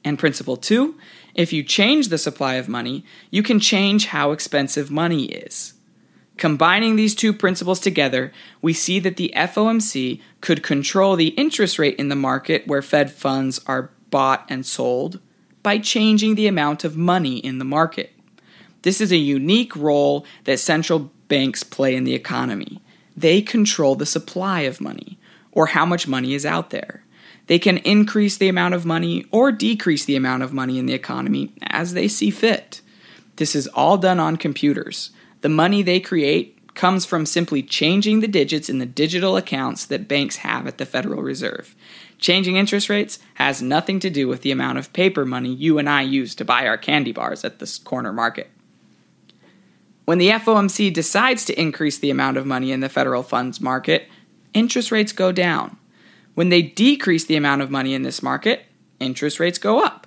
And 0.03 0.17
principle 0.17 0.58
two 0.58 0.98
if 1.34 1.53
you 1.53 1.63
change 1.63 2.10
the 2.10 2.17
supply 2.17 2.55
of 2.55 2.67
money, 2.67 3.05
you 3.29 3.41
can 3.41 3.60
change 3.60 4.08
how 4.08 4.31
expensive 4.31 4.91
money 4.91 5.25
is. 5.25 5.74
Combining 6.36 6.96
these 6.96 7.15
two 7.15 7.31
principles 7.31 7.79
together, 7.79 8.34
we 8.62 8.74
see 8.74 9.00
that 9.00 9.15
the 9.15 9.31
FOMC 9.36 10.20
could 10.41 10.63
control 10.63 11.15
the 11.15 11.29
interest 11.29 11.79
rate 11.79 11.96
in 11.98 12.10
the 12.10 12.15
market 12.15 12.67
where 12.67 12.81
Fed 12.81 13.12
funds 13.12 13.62
are 13.65 13.91
bought 14.10 14.46
and 14.50 14.65
sold 14.65 15.20
by 15.63 15.77
changing 15.77 16.36
the 16.36 16.48
amount 16.48 16.84
of 16.84 16.98
money 16.98 17.38
in 17.38 17.60
the 17.60 17.65
market. 17.65 18.13
This 18.82 19.00
is 19.00 19.12
a 19.12 19.18
unique 19.18 19.75
role 19.75 20.25
that 20.46 20.60
central 20.60 21.12
banks 21.27 21.63
play 21.63 21.96
in 21.96 22.03
the 22.03 22.15
economy. 22.15 22.82
They 23.15 23.41
control 23.41 23.96
the 23.96 24.06
supply 24.06 24.62
of 24.62 24.82
money, 24.82 25.20
or 25.51 25.68
how 25.68 25.86
much 25.86 26.08
money 26.08 26.34
is 26.34 26.46
out 26.46 26.70
there. 26.70 27.03
They 27.48 27.60
can 27.60 27.77
increase 27.80 28.38
the 28.38 28.50
amount 28.50 28.74
of 28.74 28.86
money 28.86 29.25
or 29.32 29.51
decrease 29.51 30.06
the 30.06 30.15
amount 30.15 30.44
of 30.44 30.53
money 30.53 30.80
in 30.80 30.86
the 30.86 30.94
economy 30.94 31.53
as 31.63 31.94
they 31.94 32.08
see 32.08 32.32
fit. 32.32 32.82
This 33.36 33.56
is 33.56 33.68
all 33.68 33.98
done 33.98 34.20
on 34.20 34.38
computers. 34.38 35.12
The 35.41 35.50
money 35.50 35.82
they 35.82 36.00
create 36.00 36.58
comes 36.75 37.06
from 37.06 37.25
simply 37.25 37.62
changing 37.62 38.20
the 38.20 38.27
digits 38.27 38.70
in 38.70 38.77
the 38.77 38.86
digital 38.86 39.36
accounts 39.36 39.86
that 39.86 40.08
banks 40.08 40.38
have 40.38 40.68
at 40.68 40.77
the 40.77 40.86
Federal 40.86 41.22
Reserve. 41.22 41.75
Changing 42.21 42.55
interest 42.55 42.87
rates 42.87 43.17
has 43.33 43.63
nothing 43.63 43.99
to 43.99 44.09
do 44.11 44.27
with 44.27 44.43
the 44.43 44.51
amount 44.51 44.77
of 44.77 44.93
paper 44.93 45.25
money 45.25 45.51
you 45.51 45.79
and 45.79 45.89
I 45.89 46.03
use 46.03 46.35
to 46.35 46.45
buy 46.45 46.67
our 46.67 46.77
candy 46.77 47.11
bars 47.11 47.43
at 47.43 47.57
this 47.57 47.79
corner 47.79 48.13
market. 48.13 48.51
When 50.05 50.19
the 50.19 50.29
FOMC 50.29 50.93
decides 50.93 51.45
to 51.45 51.59
increase 51.59 51.97
the 51.97 52.11
amount 52.11 52.37
of 52.37 52.45
money 52.45 52.71
in 52.71 52.79
the 52.79 52.89
federal 52.89 53.23
funds 53.23 53.59
market, 53.59 54.07
interest 54.53 54.91
rates 54.91 55.11
go 55.11 55.31
down. 55.31 55.77
When 56.35 56.49
they 56.49 56.61
decrease 56.61 57.25
the 57.25 57.35
amount 57.35 57.63
of 57.63 57.71
money 57.71 57.95
in 57.95 58.03
this 58.03 58.21
market, 58.21 58.65
interest 58.99 59.39
rates 59.39 59.57
go 59.57 59.83
up. 59.83 60.05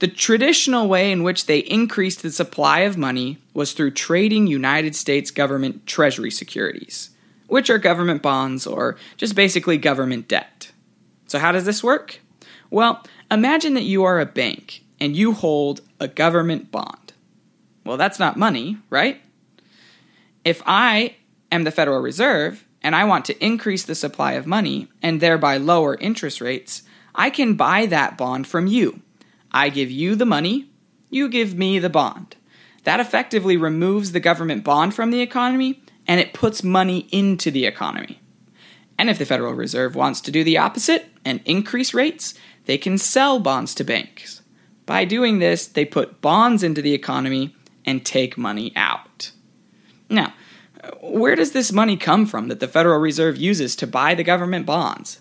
The 0.00 0.08
traditional 0.08 0.88
way 0.88 1.12
in 1.12 1.22
which 1.22 1.46
they 1.46 1.60
increased 1.60 2.22
the 2.22 2.30
supply 2.30 2.80
of 2.80 2.98
money 2.98 3.38
was 3.54 3.72
through 3.72 3.92
trading 3.92 4.48
United 4.48 4.96
States 4.96 5.30
government 5.30 5.86
treasury 5.86 6.30
securities, 6.30 7.10
which 7.46 7.70
are 7.70 7.78
government 7.78 8.20
bonds 8.20 8.66
or 8.66 8.96
just 9.16 9.36
basically 9.36 9.78
government 9.78 10.26
debt. 10.26 10.72
So, 11.26 11.38
how 11.38 11.52
does 11.52 11.64
this 11.64 11.82
work? 11.82 12.20
Well, 12.70 13.04
imagine 13.30 13.74
that 13.74 13.82
you 13.82 14.04
are 14.04 14.20
a 14.20 14.26
bank 14.26 14.84
and 15.00 15.16
you 15.16 15.32
hold 15.32 15.80
a 16.00 16.08
government 16.08 16.70
bond. 16.70 17.12
Well, 17.84 17.96
that's 17.96 18.18
not 18.18 18.36
money, 18.36 18.78
right? 18.90 19.20
If 20.44 20.62
I 20.66 21.16
am 21.52 21.64
the 21.64 21.70
Federal 21.70 22.00
Reserve 22.00 22.64
and 22.82 22.94
I 22.94 23.04
want 23.04 23.24
to 23.26 23.44
increase 23.44 23.84
the 23.84 23.94
supply 23.94 24.32
of 24.32 24.46
money 24.46 24.88
and 25.02 25.20
thereby 25.20 25.56
lower 25.56 25.96
interest 25.96 26.40
rates, 26.40 26.82
I 27.14 27.30
can 27.30 27.54
buy 27.54 27.86
that 27.86 28.18
bond 28.18 28.46
from 28.46 28.66
you 28.66 29.02
I 29.56 29.70
give 29.70 29.90
you 29.90 30.16
the 30.16 30.26
money, 30.26 30.68
you 31.08 31.30
give 31.30 31.56
me 31.56 31.78
the 31.78 31.88
bond. 31.88 32.36
That 32.84 33.00
effectively 33.00 33.56
removes 33.56 34.12
the 34.12 34.20
government 34.20 34.64
bond 34.64 34.94
from 34.94 35.10
the 35.10 35.22
economy 35.22 35.82
and 36.06 36.20
it 36.20 36.34
puts 36.34 36.62
money 36.62 37.08
into 37.10 37.50
the 37.50 37.64
economy. 37.64 38.20
And 38.98 39.10
if 39.10 39.18
the 39.18 39.26
Federal 39.26 39.52
Reserve 39.52 39.94
wants 39.94 40.20
to 40.22 40.30
do 40.30 40.42
the 40.42 40.58
opposite 40.58 41.06
and 41.24 41.40
increase 41.44 41.92
rates, 41.92 42.34
they 42.64 42.78
can 42.78 42.98
sell 42.98 43.38
bonds 43.38 43.74
to 43.76 43.84
banks. 43.84 44.42
By 44.86 45.04
doing 45.04 45.38
this, 45.38 45.66
they 45.66 45.84
put 45.84 46.20
bonds 46.20 46.62
into 46.62 46.80
the 46.80 46.94
economy 46.94 47.54
and 47.84 48.04
take 48.04 48.38
money 48.38 48.72
out. 48.76 49.32
Now, 50.08 50.34
where 51.00 51.34
does 51.34 51.52
this 51.52 51.72
money 51.72 51.96
come 51.96 52.26
from 52.26 52.48
that 52.48 52.60
the 52.60 52.68
Federal 52.68 53.00
Reserve 53.00 53.36
uses 53.36 53.76
to 53.76 53.86
buy 53.86 54.14
the 54.14 54.24
government 54.24 54.66
bonds? 54.66 55.20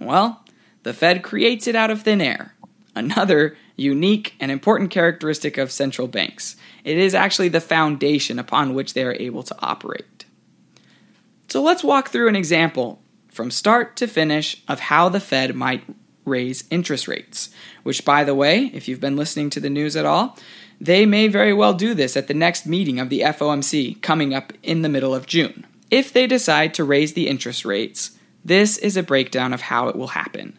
Well, 0.00 0.44
the 0.82 0.92
Fed 0.92 1.22
creates 1.22 1.66
it 1.66 1.76
out 1.76 1.90
of 1.90 2.02
thin 2.02 2.20
air 2.20 2.56
another 2.96 3.56
unique 3.76 4.34
and 4.40 4.50
important 4.50 4.90
characteristic 4.90 5.58
of 5.58 5.70
central 5.70 6.08
banks. 6.08 6.56
It 6.82 6.96
is 6.96 7.14
actually 7.14 7.50
the 7.50 7.60
foundation 7.60 8.38
upon 8.38 8.74
which 8.74 8.94
they 8.94 9.04
are 9.04 9.16
able 9.20 9.42
to 9.44 9.56
operate. 9.60 10.15
So 11.48 11.62
let's 11.62 11.84
walk 11.84 12.08
through 12.08 12.28
an 12.28 12.36
example 12.36 13.00
from 13.28 13.50
start 13.50 13.96
to 13.96 14.06
finish 14.06 14.62
of 14.66 14.80
how 14.80 15.08
the 15.08 15.20
Fed 15.20 15.54
might 15.54 15.84
raise 16.24 16.64
interest 16.70 17.06
rates, 17.06 17.50
which, 17.84 18.04
by 18.04 18.24
the 18.24 18.34
way, 18.34 18.70
if 18.74 18.88
you've 18.88 19.00
been 19.00 19.16
listening 19.16 19.50
to 19.50 19.60
the 19.60 19.70
news 19.70 19.94
at 19.94 20.04
all, 20.04 20.36
they 20.80 21.06
may 21.06 21.28
very 21.28 21.52
well 21.52 21.72
do 21.72 21.94
this 21.94 22.16
at 22.16 22.26
the 22.26 22.34
next 22.34 22.66
meeting 22.66 22.98
of 22.98 23.08
the 23.08 23.20
FOMC 23.20 24.02
coming 24.02 24.34
up 24.34 24.52
in 24.62 24.82
the 24.82 24.88
middle 24.88 25.14
of 25.14 25.26
June. 25.26 25.64
If 25.90 26.12
they 26.12 26.26
decide 26.26 26.74
to 26.74 26.84
raise 26.84 27.12
the 27.12 27.28
interest 27.28 27.64
rates, 27.64 28.18
this 28.44 28.76
is 28.76 28.96
a 28.96 29.02
breakdown 29.02 29.52
of 29.52 29.62
how 29.62 29.88
it 29.88 29.96
will 29.96 30.08
happen. 30.08 30.58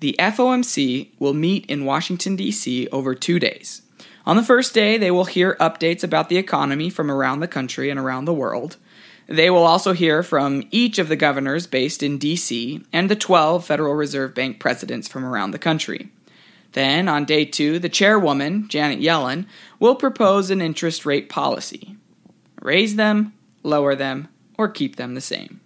The 0.00 0.16
FOMC 0.18 1.10
will 1.18 1.34
meet 1.34 1.66
in 1.66 1.84
Washington, 1.84 2.34
D.C. 2.34 2.88
over 2.88 3.14
two 3.14 3.38
days. 3.38 3.82
On 4.24 4.36
the 4.36 4.42
first 4.42 4.74
day, 4.74 4.96
they 4.96 5.10
will 5.10 5.24
hear 5.24 5.56
updates 5.60 6.04
about 6.04 6.28
the 6.28 6.36
economy 6.36 6.90
from 6.90 7.10
around 7.10 7.40
the 7.40 7.48
country 7.48 7.90
and 7.90 7.98
around 7.98 8.24
the 8.24 8.34
world. 8.34 8.76
They 9.28 9.50
will 9.50 9.64
also 9.64 9.92
hear 9.92 10.22
from 10.22 10.66
each 10.70 10.98
of 10.98 11.08
the 11.08 11.16
governors 11.16 11.66
based 11.66 12.02
in 12.02 12.16
D.C. 12.16 12.82
and 12.92 13.10
the 13.10 13.16
12 13.16 13.64
Federal 13.64 13.94
Reserve 13.94 14.34
Bank 14.34 14.58
presidents 14.58 15.06
from 15.06 15.24
around 15.24 15.50
the 15.50 15.58
country. 15.58 16.10
Then, 16.72 17.08
on 17.08 17.26
day 17.26 17.44
two, 17.44 17.78
the 17.78 17.90
chairwoman, 17.90 18.68
Janet 18.68 19.00
Yellen, 19.00 19.46
will 19.78 19.94
propose 19.94 20.50
an 20.50 20.62
interest 20.62 21.06
rate 21.06 21.28
policy 21.28 21.96
raise 22.60 22.96
them, 22.96 23.32
lower 23.62 23.94
them, 23.94 24.28
or 24.58 24.68
keep 24.68 24.96
them 24.96 25.14
the 25.14 25.20
same. 25.20 25.60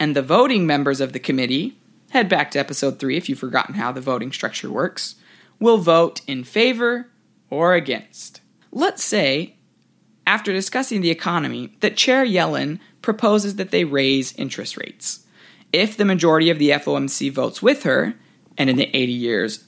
And 0.00 0.16
the 0.16 0.22
voting 0.22 0.66
members 0.66 1.00
of 1.00 1.12
the 1.12 1.20
committee, 1.20 1.78
head 2.10 2.28
back 2.28 2.50
to 2.50 2.58
episode 2.58 2.98
3 2.98 3.16
if 3.16 3.28
you've 3.28 3.38
forgotten 3.38 3.76
how 3.76 3.92
the 3.92 4.00
voting 4.00 4.32
structure 4.32 4.70
works, 4.70 5.14
will 5.60 5.78
vote 5.78 6.22
in 6.26 6.42
favor 6.42 7.08
or 7.50 7.74
against. 7.74 8.40
Let's 8.72 9.04
say, 9.04 9.54
after 10.26 10.52
discussing 10.52 11.00
the 11.00 11.10
economy, 11.10 11.74
that 11.80 11.96
Chair 11.96 12.24
Yellen 12.26 12.80
proposes 13.04 13.56
that 13.56 13.70
they 13.70 13.84
raise 13.84 14.34
interest 14.36 14.76
rates. 14.76 15.24
If 15.72 15.96
the 15.96 16.04
majority 16.04 16.50
of 16.50 16.58
the 16.58 16.70
FOMC 16.70 17.30
votes 17.30 17.62
with 17.62 17.84
her, 17.84 18.14
and 18.56 18.70
in 18.70 18.76
the 18.76 18.90
80 18.96 19.12
years 19.12 19.64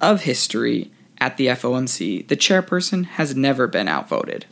of 0.00 0.22
history 0.22 0.90
at 1.18 1.36
the 1.36 1.48
FOMC, 1.48 2.26
the 2.26 2.36
chairperson 2.36 3.04
has 3.04 3.36
never 3.36 3.66
been 3.66 3.86
outvoted. 3.86 4.46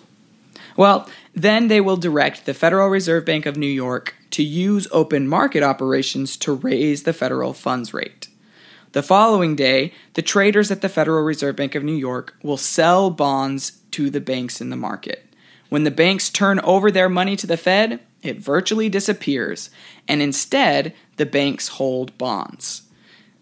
Well, 0.76 1.08
then 1.34 1.68
they 1.68 1.80
will 1.80 1.96
direct 1.96 2.44
the 2.44 2.54
Federal 2.54 2.88
Reserve 2.88 3.24
Bank 3.24 3.46
of 3.46 3.56
New 3.56 3.66
York 3.66 4.14
to 4.30 4.42
use 4.42 4.86
open 4.92 5.26
market 5.26 5.62
operations 5.62 6.36
to 6.38 6.52
raise 6.52 7.04
the 7.04 7.12
federal 7.12 7.52
funds 7.52 7.94
rate. 7.94 8.28
The 8.92 9.02
following 9.02 9.56
day, 9.56 9.92
the 10.14 10.22
traders 10.22 10.70
at 10.70 10.80
the 10.80 10.88
Federal 10.88 11.22
Reserve 11.22 11.56
Bank 11.56 11.74
of 11.74 11.84
New 11.84 11.94
York 11.96 12.36
will 12.42 12.56
sell 12.56 13.10
bonds 13.10 13.78
to 13.92 14.10
the 14.10 14.20
banks 14.20 14.60
in 14.60 14.70
the 14.70 14.76
market. 14.76 15.24
When 15.68 15.84
the 15.84 15.90
banks 15.90 16.30
turn 16.30 16.60
over 16.60 16.90
their 16.90 17.08
money 17.08 17.36
to 17.36 17.46
the 17.46 17.56
Fed, 17.56 18.00
it 18.22 18.38
virtually 18.38 18.88
disappears, 18.88 19.70
and 20.06 20.20
instead, 20.20 20.94
the 21.16 21.26
banks 21.26 21.68
hold 21.68 22.16
bonds. 22.18 22.82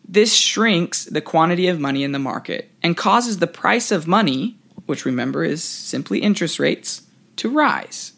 This 0.09 0.35
shrinks 0.35 1.05
the 1.05 1.21
quantity 1.21 1.67
of 1.69 1.81
money 1.81 2.05
in 2.05 2.13
the 2.13 2.19
market 2.19 2.71
and 2.83 2.97
causes 2.97 3.39
the 3.39 3.47
price 3.47 3.91
of 3.91 4.07
money, 4.07 4.57
which 4.87 5.05
remember 5.05 5.45
is 5.45 5.65
simply 5.65 6.21
interest 6.21 6.59
rates, 6.59 7.03
to 7.37 7.49
rise. 7.49 8.13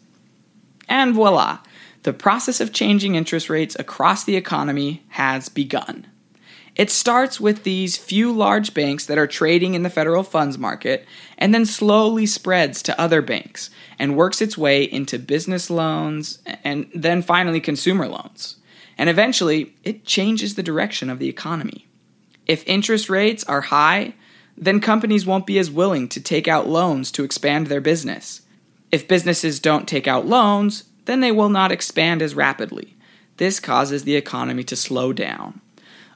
And 0.87 1.13
voila, 1.13 1.59
the 2.03 2.13
process 2.13 2.61
of 2.61 2.73
changing 2.73 3.15
interest 3.15 3.49
rates 3.49 3.75
across 3.79 4.23
the 4.23 4.35
economy 4.35 5.03
has 5.09 5.49
begun. 5.49 6.07
It 6.79 6.89
starts 6.89 7.41
with 7.41 7.63
these 7.63 7.97
few 7.97 8.31
large 8.31 8.73
banks 8.73 9.05
that 9.07 9.17
are 9.17 9.27
trading 9.27 9.73
in 9.73 9.83
the 9.83 9.89
federal 9.89 10.23
funds 10.23 10.57
market 10.57 11.05
and 11.37 11.53
then 11.53 11.65
slowly 11.65 12.25
spreads 12.25 12.81
to 12.83 12.97
other 12.97 13.21
banks 13.21 13.69
and 13.99 14.15
works 14.15 14.41
its 14.41 14.57
way 14.57 14.83
into 14.85 15.19
business 15.19 15.69
loans 15.69 16.39
and 16.63 16.89
then 16.95 17.21
finally 17.21 17.59
consumer 17.59 18.07
loans. 18.07 18.59
And 18.97 19.09
eventually, 19.09 19.75
it 19.83 20.05
changes 20.05 20.55
the 20.55 20.63
direction 20.63 21.09
of 21.09 21.19
the 21.19 21.27
economy. 21.27 21.85
If 22.47 22.65
interest 22.65 23.09
rates 23.09 23.43
are 23.43 23.59
high, 23.59 24.13
then 24.55 24.79
companies 24.79 25.25
won't 25.25 25.45
be 25.45 25.59
as 25.59 25.69
willing 25.69 26.07
to 26.07 26.21
take 26.21 26.47
out 26.47 26.69
loans 26.69 27.11
to 27.11 27.25
expand 27.25 27.67
their 27.67 27.81
business. 27.81 28.43
If 28.89 29.05
businesses 29.05 29.59
don't 29.59 29.85
take 29.85 30.07
out 30.07 30.27
loans, 30.27 30.85
then 31.03 31.19
they 31.19 31.33
will 31.33 31.49
not 31.49 31.73
expand 31.73 32.21
as 32.21 32.35
rapidly. 32.35 32.95
This 33.35 33.59
causes 33.59 34.05
the 34.05 34.15
economy 34.15 34.63
to 34.63 34.77
slow 34.77 35.11
down. 35.11 35.59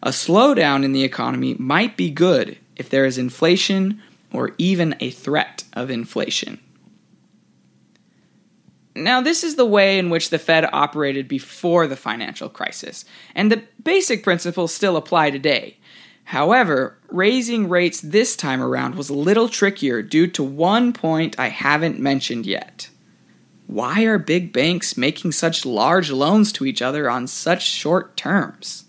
A 0.06 0.10
slowdown 0.10 0.84
in 0.84 0.92
the 0.92 1.06
economy 1.06 1.56
might 1.58 1.96
be 1.96 2.10
good 2.10 2.58
if 2.76 2.90
there 2.90 3.06
is 3.06 3.18
inflation 3.18 4.02
or 4.34 4.54
even 4.58 4.98
a 5.00 5.10
threat 5.12 5.64
of 5.72 5.90
inflation. 5.90 6.60
Now, 8.98 9.22
this 9.22 9.46
is 9.46 9.56
the 9.56 9.66
way 9.66 9.98
in 9.98 10.10
which 10.10 10.30
the 10.30 10.38
Fed 10.38 10.68
operated 10.74 11.30
before 11.30 11.88
the 11.88 11.96
financial 11.96 12.50
crisis, 12.50 13.06
and 13.34 13.50
the 13.50 13.64
basic 13.82 14.24
principles 14.24 14.74
still 14.74 14.98
apply 14.98 15.32
today. 15.32 15.78
However, 16.26 16.98
raising 17.08 17.70
rates 17.70 18.02
this 18.02 18.36
time 18.36 18.62
around 18.62 18.96
was 18.96 19.10
a 19.10 19.14
little 19.14 19.48
trickier 19.48 20.02
due 20.02 20.28
to 20.28 20.44
one 20.44 20.92
point 20.92 21.40
I 21.40 21.48
haven't 21.48 21.98
mentioned 21.98 22.46
yet. 22.46 22.90
Why 23.68 24.04
are 24.04 24.18
big 24.18 24.52
banks 24.52 24.98
making 24.98 25.32
such 25.32 25.66
large 25.66 26.12
loans 26.12 26.52
to 26.54 26.66
each 26.66 26.82
other 26.82 27.10
on 27.10 27.26
such 27.28 27.64
short 27.64 28.18
terms? 28.18 28.83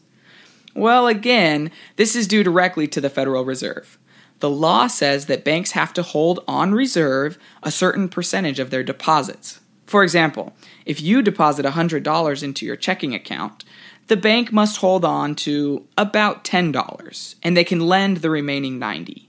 Well, 0.75 1.07
again, 1.07 1.71
this 1.97 2.17
is 2.17 2.27
due 2.27 2.43
directly 2.43 2.89
to 2.89 3.01
the 3.01 3.11
Federal 3.11 3.45
Reserve. 3.45 3.99
The 4.41 4.51
law 4.51 4.89
says 4.89 5.27
that 5.27 5.45
banks 5.45 5.71
have 5.71 5.93
to 5.95 6.03
hold 6.03 6.43
on 6.49 6.75
reserve 6.75 7.39
a 7.63 7.71
certain 7.71 8.09
percentage 8.09 8.59
of 8.59 8.71
their 8.71 8.83
deposits. 8.83 9.61
For 9.87 10.03
example, 10.03 10.55
if 10.85 11.01
you 11.01 11.23
deposit 11.23 11.65
$100 11.65 12.43
into 12.43 12.67
your 12.67 12.77
checking 12.77 13.15
account, 13.15 13.65
the 14.09 14.17
bank 14.17 14.53
must 14.53 14.79
hold 14.79 15.05
on 15.05 15.35
to 15.37 15.87
about 15.97 16.45
$10 16.45 17.35
and 17.43 17.57
they 17.57 17.65
can 17.65 17.87
lend 17.87 18.19
the 18.19 18.31
remaining 18.31 18.79
90. 18.79 19.29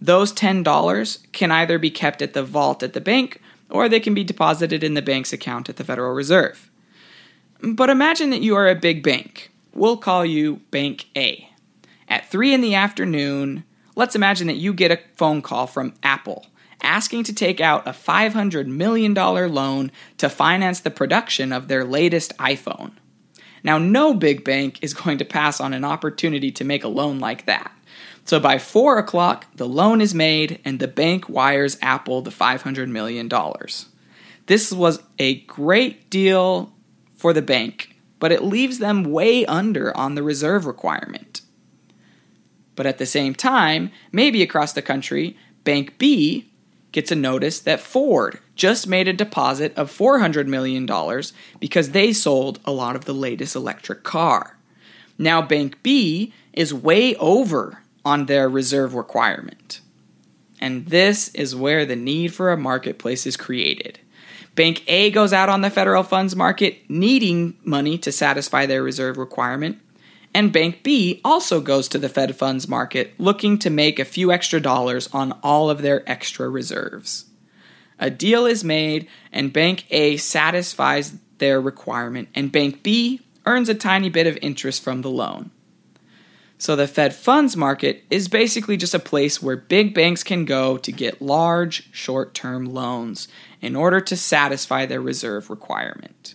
Those 0.00 0.32
$10 0.32 1.32
can 1.32 1.50
either 1.50 1.78
be 1.78 1.90
kept 1.90 2.20
at 2.20 2.32
the 2.32 2.42
vault 2.42 2.82
at 2.82 2.92
the 2.92 3.00
bank 3.00 3.40
or 3.70 3.88
they 3.88 4.00
can 4.00 4.14
be 4.14 4.24
deposited 4.24 4.82
in 4.82 4.94
the 4.94 5.02
bank's 5.02 5.32
account 5.32 5.68
at 5.68 5.76
the 5.76 5.84
Federal 5.84 6.12
Reserve. 6.12 6.70
But 7.62 7.90
imagine 7.90 8.30
that 8.30 8.42
you 8.42 8.56
are 8.56 8.68
a 8.68 8.74
big 8.74 9.02
bank. 9.02 9.49
We'll 9.72 9.96
call 9.96 10.24
you 10.24 10.56
Bank 10.70 11.06
A. 11.16 11.48
At 12.08 12.30
3 12.30 12.54
in 12.54 12.60
the 12.60 12.74
afternoon, 12.74 13.64
let's 13.94 14.16
imagine 14.16 14.48
that 14.48 14.56
you 14.56 14.74
get 14.74 14.90
a 14.90 15.00
phone 15.16 15.42
call 15.42 15.66
from 15.66 15.94
Apple 16.02 16.46
asking 16.82 17.24
to 17.24 17.34
take 17.34 17.60
out 17.60 17.86
a 17.86 17.92
$500 17.92 18.66
million 18.66 19.14
loan 19.14 19.92
to 20.18 20.28
finance 20.28 20.80
the 20.80 20.90
production 20.90 21.52
of 21.52 21.68
their 21.68 21.84
latest 21.84 22.36
iPhone. 22.38 22.92
Now, 23.62 23.78
no 23.78 24.14
big 24.14 24.44
bank 24.44 24.78
is 24.82 24.94
going 24.94 25.18
to 25.18 25.24
pass 25.24 25.60
on 25.60 25.74
an 25.74 25.84
opportunity 25.84 26.50
to 26.52 26.64
make 26.64 26.84
a 26.84 26.88
loan 26.88 27.18
like 27.18 27.46
that. 27.46 27.72
So 28.24 28.40
by 28.40 28.58
4 28.58 28.98
o'clock, 28.98 29.46
the 29.56 29.68
loan 29.68 30.00
is 30.00 30.14
made 30.14 30.60
and 30.64 30.78
the 30.78 30.88
bank 30.88 31.28
wires 31.28 31.76
Apple 31.82 32.22
the 32.22 32.30
$500 32.30 32.88
million. 32.88 33.28
This 34.46 34.72
was 34.72 35.02
a 35.18 35.40
great 35.42 36.10
deal 36.10 36.72
for 37.16 37.32
the 37.32 37.42
bank, 37.42 37.89
but 38.20 38.30
it 38.30 38.44
leaves 38.44 38.78
them 38.78 39.02
way 39.02 39.44
under 39.46 39.96
on 39.96 40.14
the 40.14 40.22
reserve 40.22 40.66
requirement. 40.66 41.40
But 42.76 42.86
at 42.86 42.98
the 42.98 43.06
same 43.06 43.34
time, 43.34 43.90
maybe 44.12 44.42
across 44.42 44.72
the 44.72 44.82
country, 44.82 45.36
Bank 45.64 45.98
B 45.98 46.50
gets 46.92 47.10
a 47.10 47.16
notice 47.16 47.60
that 47.60 47.80
Ford 47.80 48.38
just 48.54 48.86
made 48.86 49.08
a 49.08 49.12
deposit 49.12 49.76
of 49.76 49.90
$400 49.90 50.46
million 50.46 50.88
because 51.58 51.90
they 51.90 52.12
sold 52.12 52.60
a 52.64 52.72
lot 52.72 52.96
of 52.96 53.04
the 53.04 53.12
latest 53.12 53.56
electric 53.56 54.02
car. 54.02 54.56
Now, 55.18 55.42
Bank 55.42 55.82
B 55.82 56.32
is 56.52 56.74
way 56.74 57.14
over 57.16 57.82
on 58.04 58.26
their 58.26 58.48
reserve 58.48 58.94
requirement. 58.94 59.80
And 60.60 60.86
this 60.86 61.28
is 61.34 61.56
where 61.56 61.86
the 61.86 61.96
need 61.96 62.34
for 62.34 62.50
a 62.50 62.56
marketplace 62.56 63.26
is 63.26 63.36
created. 63.36 63.98
Bank 64.60 64.84
A 64.88 65.10
goes 65.10 65.32
out 65.32 65.48
on 65.48 65.62
the 65.62 65.70
federal 65.70 66.02
funds 66.02 66.36
market 66.36 66.82
needing 66.86 67.56
money 67.64 67.96
to 67.96 68.12
satisfy 68.12 68.66
their 68.66 68.82
reserve 68.82 69.16
requirement. 69.16 69.78
And 70.34 70.52
Bank 70.52 70.82
B 70.82 71.18
also 71.24 71.62
goes 71.62 71.88
to 71.88 71.96
the 71.96 72.10
Fed 72.10 72.36
funds 72.36 72.68
market 72.68 73.14
looking 73.18 73.58
to 73.60 73.70
make 73.70 73.98
a 73.98 74.04
few 74.04 74.30
extra 74.30 74.60
dollars 74.60 75.08
on 75.14 75.32
all 75.42 75.70
of 75.70 75.80
their 75.80 76.06
extra 76.06 76.46
reserves. 76.50 77.24
A 77.98 78.10
deal 78.10 78.44
is 78.44 78.62
made, 78.62 79.08
and 79.32 79.50
Bank 79.50 79.86
A 79.88 80.18
satisfies 80.18 81.14
their 81.38 81.58
requirement, 81.58 82.28
and 82.34 82.52
Bank 82.52 82.82
B 82.82 83.22
earns 83.46 83.70
a 83.70 83.74
tiny 83.74 84.10
bit 84.10 84.26
of 84.26 84.38
interest 84.42 84.82
from 84.82 85.00
the 85.00 85.08
loan. 85.08 85.52
So 86.58 86.76
the 86.76 86.86
Fed 86.86 87.14
funds 87.14 87.56
market 87.56 88.04
is 88.10 88.28
basically 88.28 88.76
just 88.76 88.92
a 88.92 88.98
place 88.98 89.42
where 89.42 89.56
big 89.56 89.94
banks 89.94 90.22
can 90.22 90.44
go 90.44 90.76
to 90.76 90.92
get 90.92 91.22
large 91.22 91.90
short 91.90 92.34
term 92.34 92.66
loans 92.66 93.28
in 93.60 93.76
order 93.76 94.00
to 94.00 94.16
satisfy 94.16 94.86
their 94.86 95.00
reserve 95.00 95.50
requirement. 95.50 96.34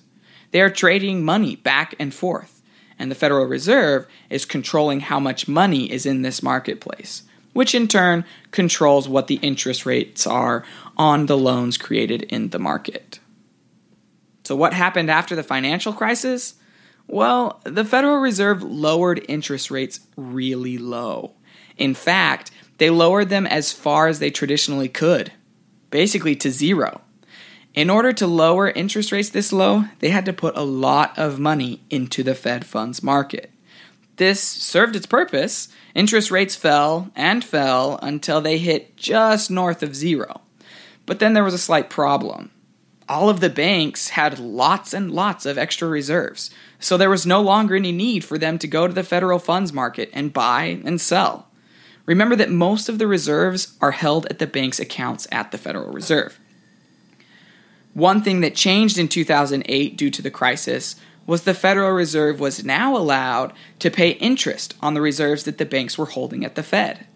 They 0.51 0.61
are 0.61 0.69
trading 0.69 1.23
money 1.23 1.55
back 1.55 1.95
and 1.99 2.13
forth, 2.13 2.61
and 2.97 3.11
the 3.11 3.15
Federal 3.15 3.45
Reserve 3.45 4.07
is 4.29 4.45
controlling 4.45 5.01
how 5.01 5.19
much 5.19 5.47
money 5.47 5.91
is 5.91 6.05
in 6.05 6.21
this 6.21 6.41
marketplace, 6.41 7.23
which 7.53 7.75
in 7.75 7.87
turn 7.87 8.25
controls 8.51 9.09
what 9.09 9.27
the 9.27 9.39
interest 9.41 9.85
rates 9.85 10.25
are 10.25 10.63
on 10.97 11.25
the 11.25 11.37
loans 11.37 11.77
created 11.77 12.23
in 12.23 12.49
the 12.49 12.59
market. 12.59 13.19
So, 14.43 14.55
what 14.55 14.73
happened 14.73 15.09
after 15.09 15.35
the 15.35 15.43
financial 15.43 15.91
crisis? 15.91 16.55
Well, 17.07 17.59
the 17.63 17.85
Federal 17.85 18.17
Reserve 18.17 18.63
lowered 18.63 19.23
interest 19.27 19.69
rates 19.69 19.99
really 20.15 20.77
low. 20.77 21.33
In 21.77 21.93
fact, 21.93 22.51
they 22.77 22.89
lowered 22.89 23.29
them 23.29 23.45
as 23.45 23.71
far 23.71 24.07
as 24.07 24.19
they 24.19 24.31
traditionally 24.31 24.89
could, 24.89 25.31
basically 25.89 26.35
to 26.37 26.51
zero. 26.51 27.01
In 27.75 27.89
order 27.89 28.13
to 28.13 28.25
lower 28.25 28.69
interest 28.69 29.11
rates 29.11 29.29
this 29.29 29.51
low, 29.51 29.83
they 29.99 30.09
had 30.09 30.23
to 30.25 30.33
put 30.33 30.55
a 30.55 30.63
lot 30.63 31.19
of 31.19 31.39
money 31.39 31.81
into 31.89 32.23
the 32.23 32.33
Fed 32.33 32.65
funds 32.65 33.03
market. 33.03 33.51
This 34.15 34.41
served 34.41 34.95
its 34.95 35.05
purpose. 35.05 35.67
Interest 35.93 36.31
rates 36.31 36.55
fell 36.55 37.11
and 37.17 37.43
fell 37.43 37.99
until 38.01 38.39
they 38.39 38.59
hit 38.59 38.95
just 38.95 39.51
north 39.51 39.83
of 39.83 39.93
zero. 39.93 40.39
But 41.05 41.19
then 41.19 41.33
there 41.33 41.43
was 41.43 41.53
a 41.53 41.57
slight 41.57 41.89
problem. 41.89 42.51
All 43.09 43.27
of 43.27 43.41
the 43.41 43.49
banks 43.49 44.09
had 44.09 44.39
lots 44.39 44.93
and 44.93 45.11
lots 45.11 45.45
of 45.45 45.57
extra 45.57 45.89
reserves, 45.89 46.51
so 46.79 46.95
there 46.95 47.09
was 47.09 47.25
no 47.25 47.41
longer 47.41 47.75
any 47.75 47.91
need 47.91 48.23
for 48.23 48.37
them 48.37 48.57
to 48.59 48.69
go 48.69 48.87
to 48.87 48.93
the 48.93 49.03
federal 49.03 49.37
funds 49.37 49.73
market 49.73 50.09
and 50.13 50.31
buy 50.31 50.79
and 50.85 51.01
sell. 51.01 51.49
Remember 52.05 52.37
that 52.37 52.49
most 52.49 52.87
of 52.87 52.99
the 52.99 53.05
reserves 53.05 53.75
are 53.81 53.91
held 53.91 54.27
at 54.27 54.39
the 54.39 54.47
bank's 54.47 54.79
accounts 54.79 55.27
at 55.29 55.51
the 55.51 55.57
Federal 55.57 55.91
Reserve. 55.91 56.39
One 57.95 58.21
thing 58.21 58.41
that 58.41 58.55
changed 58.55 58.97
in 58.97 59.07
2008 59.07 59.95
due 59.95 60.11
to 60.11 60.21
the 60.21 60.29
crisis 60.29 60.97
was 61.25 61.43
the 61.43 61.53
Federal 61.53 61.91
Reserve 61.91 62.41
was 62.41 62.65
now 62.65 62.95
allowed 62.95 63.53
to 63.79 63.89
pay 63.89 64.11
interest 64.11 64.75
on 64.81 64.93
the 64.93 65.01
reserves 65.01 65.45
that 65.45 65.57
the 65.57 65.65
banks 65.65 65.97
were 65.97 66.05
holding 66.05 66.43
at 66.43 66.55
the 66.55 66.61
Fed. 66.61 67.07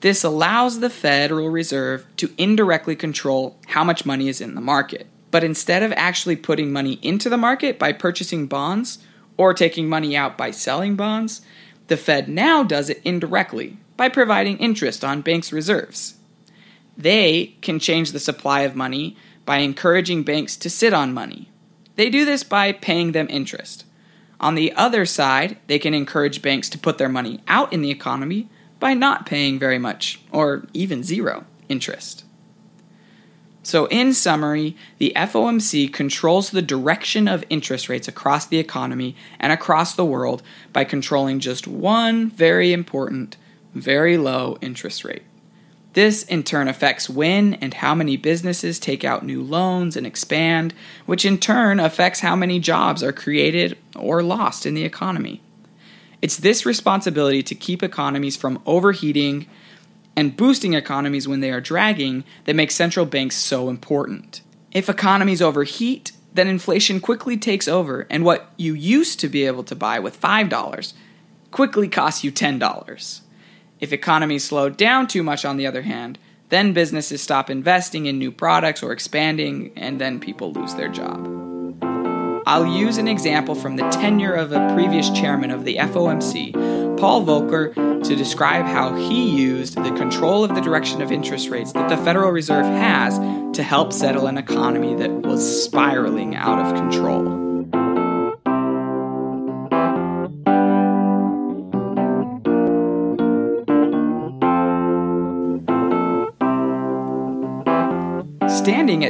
This 0.00 0.24
allows 0.24 0.80
the 0.80 0.88
Federal 0.88 1.50
Reserve 1.50 2.06
to 2.16 2.32
indirectly 2.38 2.96
control 2.96 3.58
how 3.68 3.84
much 3.84 4.06
money 4.06 4.28
is 4.28 4.40
in 4.40 4.54
the 4.54 4.62
market. 4.62 5.06
But 5.30 5.44
instead 5.44 5.82
of 5.82 5.92
actually 5.92 6.36
putting 6.36 6.72
money 6.72 6.98
into 7.02 7.28
the 7.28 7.36
market 7.36 7.78
by 7.78 7.92
purchasing 7.92 8.46
bonds, 8.46 8.98
or 9.36 9.52
taking 9.52 9.88
money 9.88 10.16
out 10.16 10.38
by 10.38 10.50
selling 10.50 10.96
bonds, 10.96 11.42
the 11.88 11.96
Fed 11.96 12.28
now 12.28 12.62
does 12.62 12.88
it 12.88 13.02
indirectly 13.04 13.76
by 13.98 14.08
providing 14.08 14.56
interest 14.58 15.04
on 15.04 15.20
banks' 15.20 15.52
reserves. 15.52 16.14
They 16.96 17.56
can 17.60 17.78
change 17.78 18.12
the 18.12 18.20
supply 18.20 18.62
of 18.62 18.76
money 18.76 19.16
by 19.44 19.58
encouraging 19.58 20.22
banks 20.22 20.56
to 20.56 20.70
sit 20.70 20.92
on 20.92 21.12
money. 21.12 21.50
They 21.96 22.10
do 22.10 22.24
this 22.24 22.42
by 22.42 22.72
paying 22.72 23.12
them 23.12 23.26
interest. 23.30 23.84
On 24.40 24.54
the 24.54 24.72
other 24.72 25.06
side, 25.06 25.58
they 25.68 25.78
can 25.78 25.94
encourage 25.94 26.42
banks 26.42 26.68
to 26.70 26.78
put 26.78 26.98
their 26.98 27.08
money 27.08 27.40
out 27.46 27.72
in 27.72 27.82
the 27.82 27.90
economy 27.90 28.48
by 28.80 28.94
not 28.94 29.26
paying 29.26 29.58
very 29.58 29.78
much, 29.78 30.20
or 30.32 30.66
even 30.72 31.04
zero, 31.04 31.44
interest. 31.68 32.24
So, 33.62 33.86
in 33.86 34.12
summary, 34.12 34.76
the 34.98 35.12
FOMC 35.14 35.92
controls 35.92 36.50
the 36.50 36.62
direction 36.62 37.28
of 37.28 37.44
interest 37.48 37.88
rates 37.88 38.08
across 38.08 38.44
the 38.44 38.58
economy 38.58 39.14
and 39.38 39.52
across 39.52 39.94
the 39.94 40.04
world 40.04 40.42
by 40.72 40.82
controlling 40.82 41.38
just 41.38 41.68
one 41.68 42.28
very 42.28 42.72
important, 42.72 43.36
very 43.72 44.16
low 44.16 44.58
interest 44.60 45.04
rate. 45.04 45.22
This 45.92 46.22
in 46.22 46.42
turn 46.42 46.68
affects 46.68 47.10
when 47.10 47.54
and 47.54 47.74
how 47.74 47.94
many 47.94 48.16
businesses 48.16 48.78
take 48.78 49.04
out 49.04 49.24
new 49.24 49.42
loans 49.42 49.96
and 49.96 50.06
expand, 50.06 50.72
which 51.04 51.24
in 51.24 51.38
turn 51.38 51.78
affects 51.78 52.20
how 52.20 52.34
many 52.34 52.58
jobs 52.58 53.02
are 53.02 53.12
created 53.12 53.76
or 53.94 54.22
lost 54.22 54.64
in 54.64 54.74
the 54.74 54.84
economy. 54.84 55.42
It's 56.22 56.36
this 56.36 56.64
responsibility 56.64 57.42
to 57.42 57.54
keep 57.54 57.82
economies 57.82 58.36
from 58.36 58.62
overheating 58.64 59.46
and 60.16 60.36
boosting 60.36 60.74
economies 60.74 61.26
when 61.26 61.40
they 61.40 61.50
are 61.50 61.60
dragging 61.60 62.24
that 62.44 62.56
makes 62.56 62.74
central 62.74 63.06
banks 63.06 63.36
so 63.36 63.68
important. 63.68 64.40
If 64.70 64.88
economies 64.88 65.42
overheat, 65.42 66.12
then 66.32 66.48
inflation 66.48 67.00
quickly 67.00 67.36
takes 67.36 67.68
over, 67.68 68.06
and 68.08 68.24
what 68.24 68.52
you 68.56 68.72
used 68.72 69.20
to 69.20 69.28
be 69.28 69.44
able 69.46 69.64
to 69.64 69.74
buy 69.74 69.98
with 69.98 70.20
$5 70.20 70.92
quickly 71.50 71.88
costs 71.88 72.24
you 72.24 72.32
$10. 72.32 73.20
If 73.82 73.92
economies 73.92 74.44
slow 74.44 74.68
down 74.68 75.08
too 75.08 75.24
much, 75.24 75.44
on 75.44 75.56
the 75.56 75.66
other 75.66 75.82
hand, 75.82 76.16
then 76.50 76.72
businesses 76.72 77.20
stop 77.20 77.50
investing 77.50 78.06
in 78.06 78.16
new 78.16 78.30
products 78.30 78.80
or 78.80 78.92
expanding, 78.92 79.72
and 79.74 80.00
then 80.00 80.20
people 80.20 80.52
lose 80.52 80.76
their 80.76 80.88
job. 80.88 81.26
I'll 82.46 82.64
use 82.64 82.98
an 82.98 83.08
example 83.08 83.56
from 83.56 83.74
the 83.74 83.88
tenure 83.90 84.34
of 84.34 84.52
a 84.52 84.72
previous 84.72 85.10
chairman 85.10 85.50
of 85.50 85.64
the 85.64 85.78
FOMC, 85.78 86.96
Paul 86.96 87.24
Volcker, 87.24 87.74
to 88.04 88.14
describe 88.14 88.66
how 88.66 88.94
he 88.94 89.28
used 89.28 89.74
the 89.74 89.90
control 89.96 90.44
of 90.44 90.54
the 90.54 90.60
direction 90.60 91.02
of 91.02 91.10
interest 91.10 91.48
rates 91.48 91.72
that 91.72 91.88
the 91.88 91.96
Federal 92.04 92.30
Reserve 92.30 92.66
has 92.66 93.18
to 93.56 93.64
help 93.64 93.92
settle 93.92 94.28
an 94.28 94.38
economy 94.38 94.94
that 94.94 95.10
was 95.10 95.64
spiraling 95.64 96.36
out 96.36 96.64
of 96.64 96.72
control. 96.76 97.41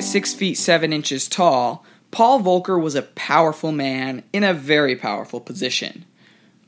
At 0.02 0.08
6 0.08 0.34
feet 0.34 0.58
7 0.58 0.92
inches 0.92 1.28
tall, 1.28 1.84
Paul 2.10 2.40
Volcker 2.40 2.82
was 2.82 2.96
a 2.96 3.02
powerful 3.02 3.70
man 3.70 4.24
in 4.32 4.42
a 4.42 4.52
very 4.52 4.96
powerful 4.96 5.38
position. 5.38 6.04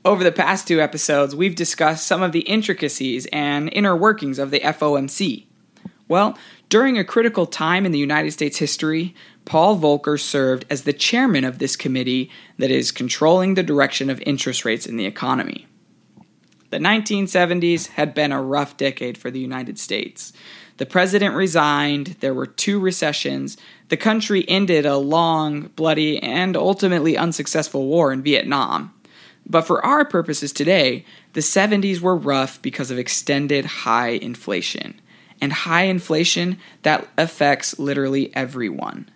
Over 0.04 0.22
the 0.22 0.30
past 0.30 0.68
two 0.68 0.80
episodes, 0.80 1.34
we've 1.34 1.56
discussed 1.56 2.06
some 2.06 2.22
of 2.22 2.30
the 2.30 2.42
intricacies 2.42 3.26
and 3.32 3.72
inner 3.72 3.96
workings 3.96 4.38
of 4.38 4.52
the 4.52 4.60
FOMC. 4.60 5.46
Well, 6.06 6.38
during 6.68 6.96
a 6.96 7.02
critical 7.02 7.44
time 7.44 7.84
in 7.84 7.90
the 7.90 7.98
United 7.98 8.30
States 8.30 8.58
history, 8.58 9.16
Paul 9.44 9.80
Volcker 9.80 10.20
served 10.20 10.64
as 10.70 10.84
the 10.84 10.92
chairman 10.92 11.42
of 11.42 11.58
this 11.58 11.74
committee 11.74 12.30
that 12.58 12.70
is 12.70 12.92
controlling 12.92 13.54
the 13.54 13.64
direction 13.64 14.10
of 14.10 14.22
interest 14.24 14.64
rates 14.64 14.86
in 14.86 14.96
the 14.96 15.06
economy. 15.06 15.66
The 16.74 16.80
1970s 16.80 17.90
had 17.90 18.14
been 18.14 18.32
a 18.32 18.42
rough 18.42 18.76
decade 18.76 19.16
for 19.16 19.30
the 19.30 19.38
United 19.38 19.78
States. 19.78 20.32
The 20.78 20.86
president 20.86 21.36
resigned, 21.36 22.16
there 22.18 22.34
were 22.34 22.48
two 22.48 22.80
recessions, 22.80 23.56
the 23.90 23.96
country 23.96 24.44
ended 24.48 24.84
a 24.84 24.96
long, 24.96 25.68
bloody, 25.76 26.20
and 26.20 26.56
ultimately 26.56 27.16
unsuccessful 27.16 27.86
war 27.86 28.12
in 28.12 28.24
Vietnam. 28.24 28.92
But 29.46 29.68
for 29.68 29.86
our 29.86 30.04
purposes 30.04 30.52
today, 30.52 31.04
the 31.34 31.42
70s 31.42 32.00
were 32.00 32.16
rough 32.16 32.60
because 32.60 32.90
of 32.90 32.98
extended 32.98 33.64
high 33.64 34.08
inflation. 34.08 35.00
And 35.40 35.52
high 35.52 35.84
inflation 35.84 36.58
that 36.82 37.06
affects 37.16 37.78
literally 37.78 38.34
everyone. 38.34 39.08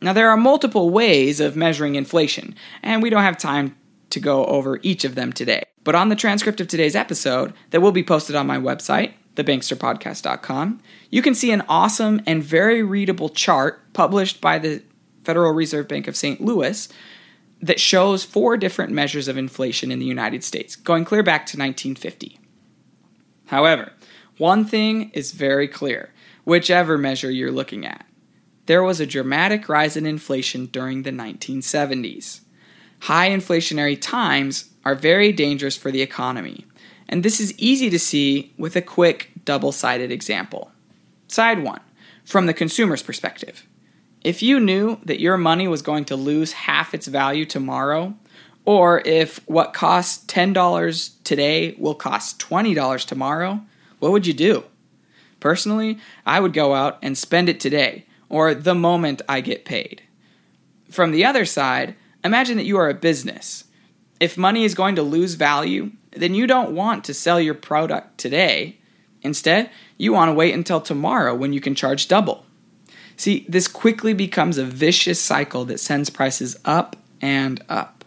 Now, 0.00 0.14
there 0.14 0.30
are 0.30 0.36
multiple 0.38 0.88
ways 0.88 1.40
of 1.40 1.56
measuring 1.56 1.96
inflation, 1.96 2.54
and 2.82 3.02
we 3.02 3.10
don't 3.10 3.22
have 3.22 3.36
time 3.36 3.76
to 4.10 4.20
go 4.20 4.44
over 4.46 4.78
each 4.82 5.04
of 5.04 5.14
them 5.14 5.32
today. 5.32 5.64
But 5.84 5.94
on 5.94 6.08
the 6.08 6.16
transcript 6.16 6.60
of 6.60 6.68
today's 6.68 6.96
episode, 6.96 7.54
that 7.70 7.80
will 7.80 7.92
be 7.92 8.02
posted 8.02 8.36
on 8.36 8.46
my 8.46 8.58
website, 8.58 9.12
thebanksterpodcast.com, 9.36 10.80
you 11.10 11.22
can 11.22 11.34
see 11.34 11.52
an 11.52 11.62
awesome 11.68 12.20
and 12.26 12.42
very 12.42 12.82
readable 12.82 13.28
chart 13.28 13.92
published 13.92 14.40
by 14.40 14.58
the 14.58 14.82
Federal 15.24 15.52
Reserve 15.52 15.88
Bank 15.88 16.08
of 16.08 16.16
St. 16.16 16.40
Louis 16.40 16.88
that 17.62 17.80
shows 17.80 18.24
four 18.24 18.56
different 18.56 18.92
measures 18.92 19.28
of 19.28 19.36
inflation 19.36 19.90
in 19.90 19.98
the 19.98 20.06
United 20.06 20.42
States, 20.42 20.76
going 20.76 21.04
clear 21.04 21.22
back 21.22 21.46
to 21.46 21.58
1950. 21.58 22.38
However, 23.46 23.92
one 24.38 24.64
thing 24.64 25.10
is 25.10 25.32
very 25.32 25.68
clear, 25.68 26.12
whichever 26.44 26.96
measure 26.96 27.30
you're 27.30 27.52
looking 27.52 27.84
at. 27.84 28.06
There 28.66 28.82
was 28.82 29.00
a 29.00 29.06
dramatic 29.06 29.68
rise 29.68 29.96
in 29.96 30.06
inflation 30.06 30.66
during 30.66 31.02
the 31.02 31.10
1970s. 31.10 32.40
High 33.00 33.30
inflationary 33.30 33.98
times 34.00 34.70
are 34.84 34.94
very 34.94 35.32
dangerous 35.32 35.76
for 35.76 35.90
the 35.90 36.02
economy, 36.02 36.66
and 37.08 37.22
this 37.22 37.40
is 37.40 37.58
easy 37.58 37.88
to 37.90 37.98
see 37.98 38.52
with 38.58 38.76
a 38.76 38.82
quick 38.82 39.30
double 39.44 39.72
sided 39.72 40.12
example. 40.12 40.70
Side 41.26 41.62
1 41.62 41.80
From 42.24 42.46
the 42.46 42.54
consumer's 42.54 43.02
perspective. 43.02 43.66
If 44.22 44.42
you 44.42 44.60
knew 44.60 44.98
that 45.06 45.20
your 45.20 45.38
money 45.38 45.66
was 45.66 45.80
going 45.80 46.04
to 46.06 46.16
lose 46.16 46.52
half 46.52 46.92
its 46.92 47.06
value 47.06 47.46
tomorrow, 47.46 48.14
or 48.66 49.00
if 49.06 49.40
what 49.48 49.72
costs 49.72 50.22
$10 50.26 51.10
today 51.24 51.74
will 51.78 51.94
cost 51.94 52.38
$20 52.38 53.06
tomorrow, 53.06 53.62
what 53.98 54.12
would 54.12 54.26
you 54.26 54.34
do? 54.34 54.64
Personally, 55.40 55.98
I 56.26 56.38
would 56.38 56.52
go 56.52 56.74
out 56.74 56.98
and 57.00 57.16
spend 57.16 57.48
it 57.48 57.60
today, 57.60 58.04
or 58.28 58.54
the 58.54 58.74
moment 58.74 59.22
I 59.26 59.40
get 59.40 59.64
paid. 59.64 60.02
From 60.90 61.12
the 61.12 61.24
other 61.24 61.46
side, 61.46 61.94
imagine 62.24 62.56
that 62.56 62.66
you 62.66 62.76
are 62.78 62.88
a 62.88 62.94
business. 62.94 63.64
If 64.18 64.36
money 64.36 64.64
is 64.64 64.74
going 64.74 64.96
to 64.96 65.02
lose 65.02 65.34
value, 65.34 65.92
then 66.12 66.34
you 66.34 66.46
don't 66.46 66.74
want 66.74 67.04
to 67.04 67.14
sell 67.14 67.40
your 67.40 67.54
product 67.54 68.18
today. 68.18 68.76
Instead, 69.22 69.70
you 69.96 70.12
want 70.12 70.28
to 70.28 70.34
wait 70.34 70.54
until 70.54 70.80
tomorrow 70.80 71.34
when 71.34 71.52
you 71.52 71.60
can 71.60 71.74
charge 71.74 72.08
double. 72.08 72.44
See, 73.16 73.44
this 73.48 73.68
quickly 73.68 74.14
becomes 74.14 74.56
a 74.56 74.64
vicious 74.64 75.20
cycle 75.20 75.64
that 75.66 75.80
sends 75.80 76.08
prices 76.08 76.58
up 76.64 76.96
and 77.20 77.62
up. 77.68 78.04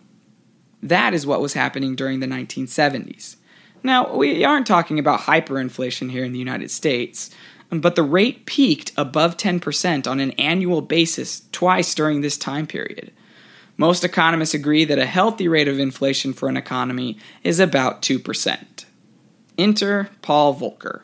That 0.82 1.13
is 1.13 1.26
what 1.26 1.41
was 1.41 1.54
happening 1.54 1.95
during 1.95 2.19
the 2.19 2.28
1970s. 2.28 3.36
Now, 3.84 4.15
we 4.15 4.43
aren't 4.43 4.65
talking 4.65 4.97
about 4.97 5.21
hyperinflation 5.21 6.10
here 6.10 6.23
in 6.23 6.34
the 6.34 6.39
United 6.39 6.71
States, 6.71 7.30
but 7.69 7.95
the 7.95 8.04
rate 8.04 8.45
peaked 8.45 8.91
above 8.97 9.38
10% 9.38 10.08
on 10.08 10.19
an 10.19 10.32
annual 10.32 10.82
basis 10.82 11.43
twice 11.52 11.93
during 11.93 12.21
this 12.21 12.38
time 12.38 12.65
period. 12.65 13.12
Most 13.78 14.04
economists 14.04 14.54
agree 14.54 14.86
that 14.86 15.00
a 15.00 15.06
healthy 15.06 15.48
rate 15.48 15.68
of 15.68 15.80
inflation 15.80 16.34
for 16.34 16.48
an 16.48 16.58
economy 16.58 17.18
is 17.44 17.60
about 17.60 18.02
2%. 18.02 18.86
Enter 19.58 20.10
Paul 20.22 20.56
Volcker. 20.56 21.02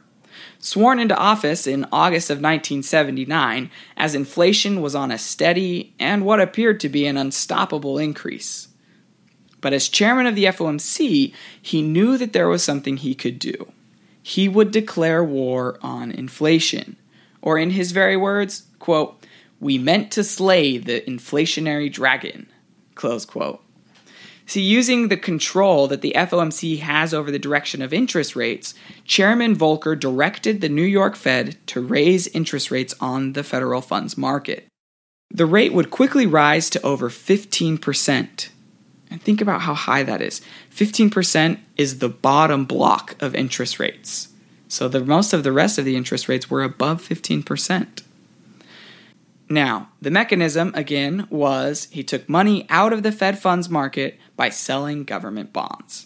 Sworn 0.60 1.00
into 1.00 1.18
office 1.18 1.66
in 1.66 1.88
August 1.92 2.30
of 2.30 2.38
1979, 2.38 3.72
as 3.98 4.14
inflation 4.14 4.82
was 4.82 4.94
on 4.94 5.10
a 5.10 5.18
steady 5.18 5.94
and 6.00 6.26
what 6.26 6.42
appeared 6.42 6.80
to 6.82 6.90
be 6.90 7.08
an 7.08 7.18
unstoppable 7.18 7.98
increase. 7.98 8.68
But 9.62 9.74
as 9.74 9.90
chairman 9.90 10.26
of 10.26 10.36
the 10.36 10.46
FOMC, 10.46 11.34
he 11.62 11.82
knew 11.82 12.18
that 12.18 12.34
there 12.34 12.48
was 12.48 12.64
something 12.64 12.98
he 12.98 13.16
could 13.16 13.40
do. 13.40 13.72
He 14.22 14.48
would 14.48 14.72
declare 14.72 15.24
war 15.24 15.80
on 15.82 16.12
inflation. 16.12 16.98
Or, 17.42 17.58
in 17.58 17.72
his 17.72 17.94
very 17.94 18.18
words, 18.18 18.64
quote, 18.80 19.26
We 19.60 19.78
meant 19.78 20.12
to 20.12 20.24
slay 20.24 20.78
the 20.78 21.02
inflationary 21.02 21.92
dragon. 21.92 22.48
Close 23.00 23.24
quote. 23.24 23.62
See, 24.46 24.62
using 24.62 25.08
the 25.08 25.16
control 25.16 25.88
that 25.88 26.02
the 26.02 26.12
FOMC 26.18 26.80
has 26.80 27.14
over 27.14 27.32
the 27.32 27.40
direction 27.40 27.82
of 27.82 27.94
interest 27.94 28.36
rates, 28.36 28.74
Chairman 29.06 29.56
Volcker 29.56 29.98
directed 29.98 30.60
the 30.60 30.68
New 30.68 30.84
York 30.84 31.16
Fed 31.16 31.56
to 31.68 31.80
raise 31.80 32.28
interest 32.28 32.72
rates 32.72 32.94
on 33.00 33.34
the 33.34 33.44
federal 33.44 33.80
funds 33.80 34.18
market. 34.18 34.68
The 35.32 35.46
rate 35.46 35.72
would 35.72 35.92
quickly 35.92 36.26
rise 36.26 36.70
to 36.72 36.82
over 36.82 37.10
15%. 37.10 38.50
And 39.10 39.22
think 39.22 39.40
about 39.40 39.62
how 39.62 39.76
high 39.76 40.04
that 40.04 40.22
is. 40.22 40.42
15% 40.76 41.58
is 41.78 42.00
the 42.00 42.10
bottom 42.10 42.66
block 42.66 43.16
of 43.22 43.34
interest 43.34 43.80
rates. 43.80 44.28
So 44.68 44.90
the 44.90 45.06
most 45.06 45.32
of 45.32 45.44
the 45.44 45.54
rest 45.54 45.78
of 45.78 45.86
the 45.86 45.96
interest 45.96 46.28
rates 46.28 46.50
were 46.50 46.64
above 46.64 47.02
15%. 47.02 48.04
Now, 49.52 49.90
the 50.00 50.12
mechanism, 50.12 50.72
again, 50.76 51.28
was 51.32 51.88
he 51.92 52.04
took 52.04 52.30
money 52.30 52.68
out 52.70 52.94
of 52.94 53.02
the 53.02 53.12
Fed 53.12 53.40
funds 53.40 53.68
market 53.68 54.20
by 54.36 54.50
selling 54.50 55.04
government 55.04 55.52
bonds. 55.52 56.06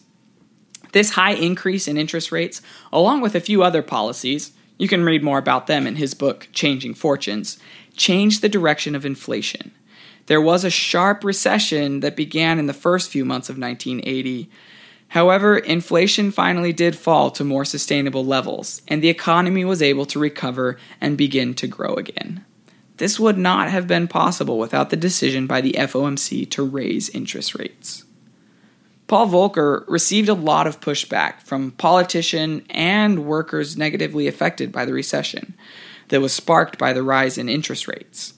This 0.93 1.11
high 1.11 1.33
increase 1.33 1.87
in 1.87 1.97
interest 1.97 2.31
rates, 2.31 2.61
along 2.93 3.19
with 3.19 3.35
a 3.35 3.41
few 3.41 3.61
other 3.61 3.81
policies, 3.81 4.53
you 4.77 4.87
can 4.87 5.03
read 5.03 5.23
more 5.23 5.39
about 5.39 5.67
them 5.67 5.85
in 5.85 5.97
his 5.97 6.13
book, 6.13 6.47
Changing 6.53 6.93
Fortunes, 6.93 7.59
changed 7.97 8.41
the 8.41 8.49
direction 8.49 8.95
of 8.95 9.05
inflation. 9.05 9.71
There 10.27 10.41
was 10.41 10.63
a 10.63 10.69
sharp 10.69 11.25
recession 11.25 11.99
that 11.99 12.15
began 12.15 12.59
in 12.59 12.67
the 12.67 12.73
first 12.73 13.11
few 13.11 13.25
months 13.25 13.49
of 13.49 13.57
1980. 13.57 14.49
However, 15.09 15.57
inflation 15.57 16.31
finally 16.31 16.71
did 16.71 16.95
fall 16.95 17.29
to 17.31 17.43
more 17.43 17.65
sustainable 17.65 18.25
levels, 18.25 18.81
and 18.87 19.03
the 19.03 19.09
economy 19.09 19.65
was 19.65 19.81
able 19.81 20.05
to 20.05 20.17
recover 20.17 20.77
and 21.01 21.17
begin 21.17 21.53
to 21.55 21.67
grow 21.67 21.95
again. 21.95 22.45
This 22.97 23.19
would 23.19 23.37
not 23.37 23.69
have 23.69 23.87
been 23.87 24.07
possible 24.07 24.57
without 24.57 24.89
the 24.89 24.95
decision 24.95 25.47
by 25.47 25.61
the 25.61 25.73
FOMC 25.73 26.49
to 26.51 26.63
raise 26.63 27.09
interest 27.09 27.55
rates. 27.55 28.03
Paul 29.07 29.27
Volcker 29.27 29.83
received 29.87 30.29
a 30.29 30.33
lot 30.33 30.67
of 30.67 30.79
pushback 30.79 31.41
from 31.41 31.71
politicians 31.71 32.63
and 32.69 33.25
workers 33.25 33.77
negatively 33.77 34.27
affected 34.27 34.71
by 34.71 34.85
the 34.85 34.93
recession 34.93 35.55
that 36.09 36.21
was 36.21 36.33
sparked 36.33 36.77
by 36.77 36.93
the 36.93 37.03
rise 37.03 37.37
in 37.37 37.49
interest 37.49 37.87
rates. 37.87 38.33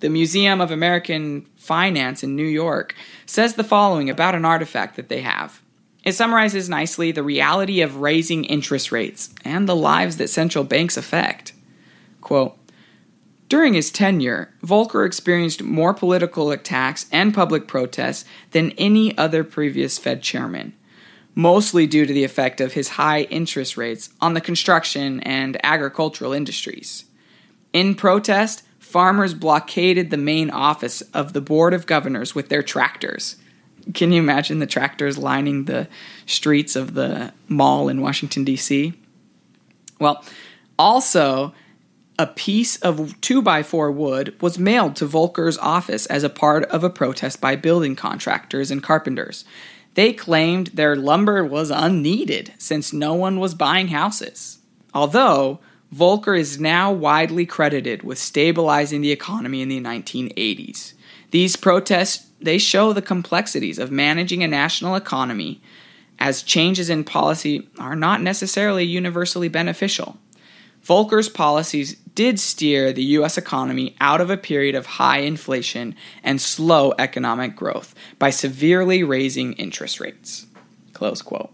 The 0.00 0.10
Museum 0.10 0.60
of 0.60 0.70
American 0.70 1.46
Finance 1.56 2.22
in 2.22 2.36
New 2.36 2.46
York 2.46 2.94
says 3.24 3.54
the 3.54 3.64
following 3.64 4.10
about 4.10 4.34
an 4.34 4.44
artifact 4.44 4.96
that 4.96 5.08
they 5.08 5.22
have. 5.22 5.62
It 6.04 6.12
summarizes 6.12 6.68
nicely 6.68 7.10
the 7.10 7.22
reality 7.22 7.80
of 7.80 7.96
raising 7.96 8.44
interest 8.44 8.92
rates 8.92 9.34
and 9.44 9.68
the 9.68 9.74
lives 9.74 10.18
that 10.18 10.30
central 10.30 10.62
banks 10.62 10.96
affect. 10.96 11.52
Quote, 12.20 12.56
during 13.48 13.74
his 13.74 13.90
tenure, 13.90 14.52
Volcker 14.64 15.06
experienced 15.06 15.62
more 15.62 15.94
political 15.94 16.50
attacks 16.50 17.06
and 17.12 17.34
public 17.34 17.68
protests 17.68 18.24
than 18.50 18.72
any 18.72 19.16
other 19.16 19.44
previous 19.44 19.98
Fed 19.98 20.22
chairman, 20.22 20.72
mostly 21.34 21.86
due 21.86 22.06
to 22.06 22.12
the 22.12 22.24
effect 22.24 22.60
of 22.60 22.72
his 22.72 22.90
high 22.90 23.22
interest 23.22 23.76
rates 23.76 24.10
on 24.20 24.34
the 24.34 24.40
construction 24.40 25.20
and 25.20 25.58
agricultural 25.64 26.32
industries. 26.32 27.04
In 27.72 27.94
protest, 27.94 28.62
farmers 28.78 29.34
blockaded 29.34 30.10
the 30.10 30.16
main 30.16 30.50
office 30.50 31.02
of 31.12 31.32
the 31.32 31.40
Board 31.40 31.74
of 31.74 31.86
Governors 31.86 32.34
with 32.34 32.48
their 32.48 32.62
tractors. 32.62 33.36
Can 33.94 34.10
you 34.10 34.20
imagine 34.20 34.58
the 34.58 34.66
tractors 34.66 35.18
lining 35.18 35.64
the 35.64 35.86
streets 36.24 36.74
of 36.74 36.94
the 36.94 37.32
mall 37.48 37.88
in 37.88 38.00
Washington, 38.00 38.42
D.C.? 38.42 38.94
Well, 40.00 40.24
also, 40.78 41.54
a 42.18 42.26
piece 42.26 42.76
of 42.78 42.96
2x4 43.20 43.92
wood 43.94 44.40
was 44.40 44.58
mailed 44.58 44.96
to 44.96 45.06
Volcker's 45.06 45.58
office 45.58 46.06
as 46.06 46.22
a 46.22 46.30
part 46.30 46.64
of 46.66 46.82
a 46.82 46.90
protest 46.90 47.40
by 47.40 47.56
building 47.56 47.94
contractors 47.94 48.70
and 48.70 48.82
carpenters. 48.82 49.44
They 49.94 50.12
claimed 50.12 50.68
their 50.68 50.96
lumber 50.96 51.44
was 51.44 51.70
unneeded 51.70 52.52
since 52.58 52.92
no 52.92 53.14
one 53.14 53.40
was 53.40 53.54
buying 53.54 53.88
houses. 53.88 54.58
Although, 54.94 55.60
Volcker 55.94 56.38
is 56.38 56.60
now 56.60 56.92
widely 56.92 57.46
credited 57.46 58.02
with 58.02 58.18
stabilizing 58.18 59.00
the 59.00 59.12
economy 59.12 59.62
in 59.62 59.68
the 59.68 59.80
1980s. 59.80 60.94
These 61.30 61.56
protests 61.56 62.26
they 62.40 62.58
show 62.58 62.92
the 62.92 63.02
complexities 63.02 63.78
of 63.78 63.90
managing 63.90 64.42
a 64.42 64.48
national 64.48 64.94
economy 64.94 65.60
as 66.18 66.42
changes 66.42 66.90
in 66.90 67.04
policy 67.04 67.68
are 67.78 67.96
not 67.96 68.20
necessarily 68.20 68.84
universally 68.84 69.48
beneficial. 69.48 70.18
Volcker's 70.86 71.28
policies 71.28 71.96
did 72.14 72.38
steer 72.38 72.92
the 72.92 73.02
U.S. 73.04 73.36
economy 73.36 73.96
out 74.00 74.20
of 74.20 74.30
a 74.30 74.36
period 74.36 74.76
of 74.76 74.86
high 74.86 75.18
inflation 75.18 75.96
and 76.22 76.40
slow 76.40 76.94
economic 76.96 77.56
growth 77.56 77.92
by 78.20 78.30
severely 78.30 79.02
raising 79.02 79.54
interest 79.54 79.98
rates. 79.98 80.46
Close 80.92 81.22
quote. 81.22 81.50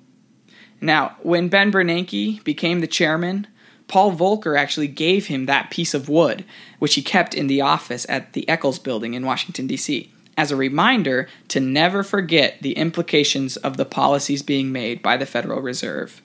Now, 0.83 1.17
when 1.23 1.49
Ben 1.49 1.73
Bernanke 1.73 2.45
became 2.45 2.81
the 2.81 2.87
chairman, 2.87 3.47
Paul 3.89 4.13
Volcker 4.13 4.59
actually 4.59 4.89
gave 4.89 5.29
him 5.29 5.47
that 5.47 5.71
piece 5.71 5.95
of 5.95 6.11
wood, 6.11 6.45
which 6.79 6.95
he 6.95 7.03
kept 7.03 7.35
in 7.35 7.47
the 7.47 7.63
office 7.63 8.05
at 8.09 8.35
the 8.35 8.47
Eccles 8.49 8.79
building 8.79 9.15
in 9.15 9.25
Washington, 9.25 9.67
D.C., 9.67 10.13
as 10.37 10.51
a 10.51 10.57
reminder 10.57 11.29
to 11.49 11.61
never 11.61 12.03
forget 12.03 12.61
the 12.61 12.73
implications 12.73 13.57
of 13.57 13.77
the 13.77 13.85
policies 13.85 14.43
being 14.43 14.73
made 14.73 15.03
by 15.03 15.17
the 15.17 15.27
Federal 15.27 15.61
Reserve. 15.61 16.21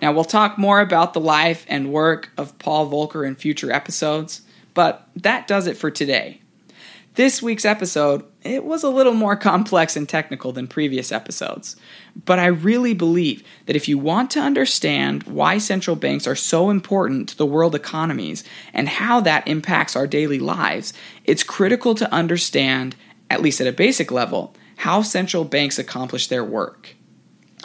Now, 0.00 0.12
we'll 0.12 0.24
talk 0.24 0.58
more 0.58 0.80
about 0.80 1.12
the 1.12 1.20
life 1.20 1.66
and 1.68 1.92
work 1.92 2.30
of 2.36 2.58
Paul 2.58 2.90
Volcker 2.90 3.26
in 3.26 3.34
future 3.34 3.72
episodes, 3.72 4.42
but 4.74 5.08
that 5.16 5.48
does 5.48 5.66
it 5.66 5.76
for 5.76 5.90
today. 5.90 6.40
This 7.18 7.42
week's 7.42 7.64
episode, 7.64 8.24
it 8.42 8.64
was 8.64 8.84
a 8.84 8.88
little 8.88 9.12
more 9.12 9.34
complex 9.34 9.96
and 9.96 10.08
technical 10.08 10.52
than 10.52 10.68
previous 10.68 11.10
episodes, 11.10 11.74
but 12.24 12.38
I 12.38 12.46
really 12.46 12.94
believe 12.94 13.42
that 13.66 13.74
if 13.74 13.88
you 13.88 13.98
want 13.98 14.30
to 14.30 14.40
understand 14.40 15.24
why 15.24 15.58
central 15.58 15.96
banks 15.96 16.28
are 16.28 16.36
so 16.36 16.70
important 16.70 17.28
to 17.30 17.36
the 17.36 17.44
world 17.44 17.74
economies 17.74 18.44
and 18.72 18.88
how 18.88 19.18
that 19.22 19.48
impacts 19.48 19.96
our 19.96 20.06
daily 20.06 20.38
lives, 20.38 20.92
it's 21.24 21.42
critical 21.42 21.96
to 21.96 22.12
understand, 22.12 22.94
at 23.28 23.42
least 23.42 23.60
at 23.60 23.66
a 23.66 23.72
basic 23.72 24.12
level, 24.12 24.54
how 24.76 25.02
central 25.02 25.42
banks 25.42 25.76
accomplish 25.76 26.28
their 26.28 26.44
work. 26.44 26.94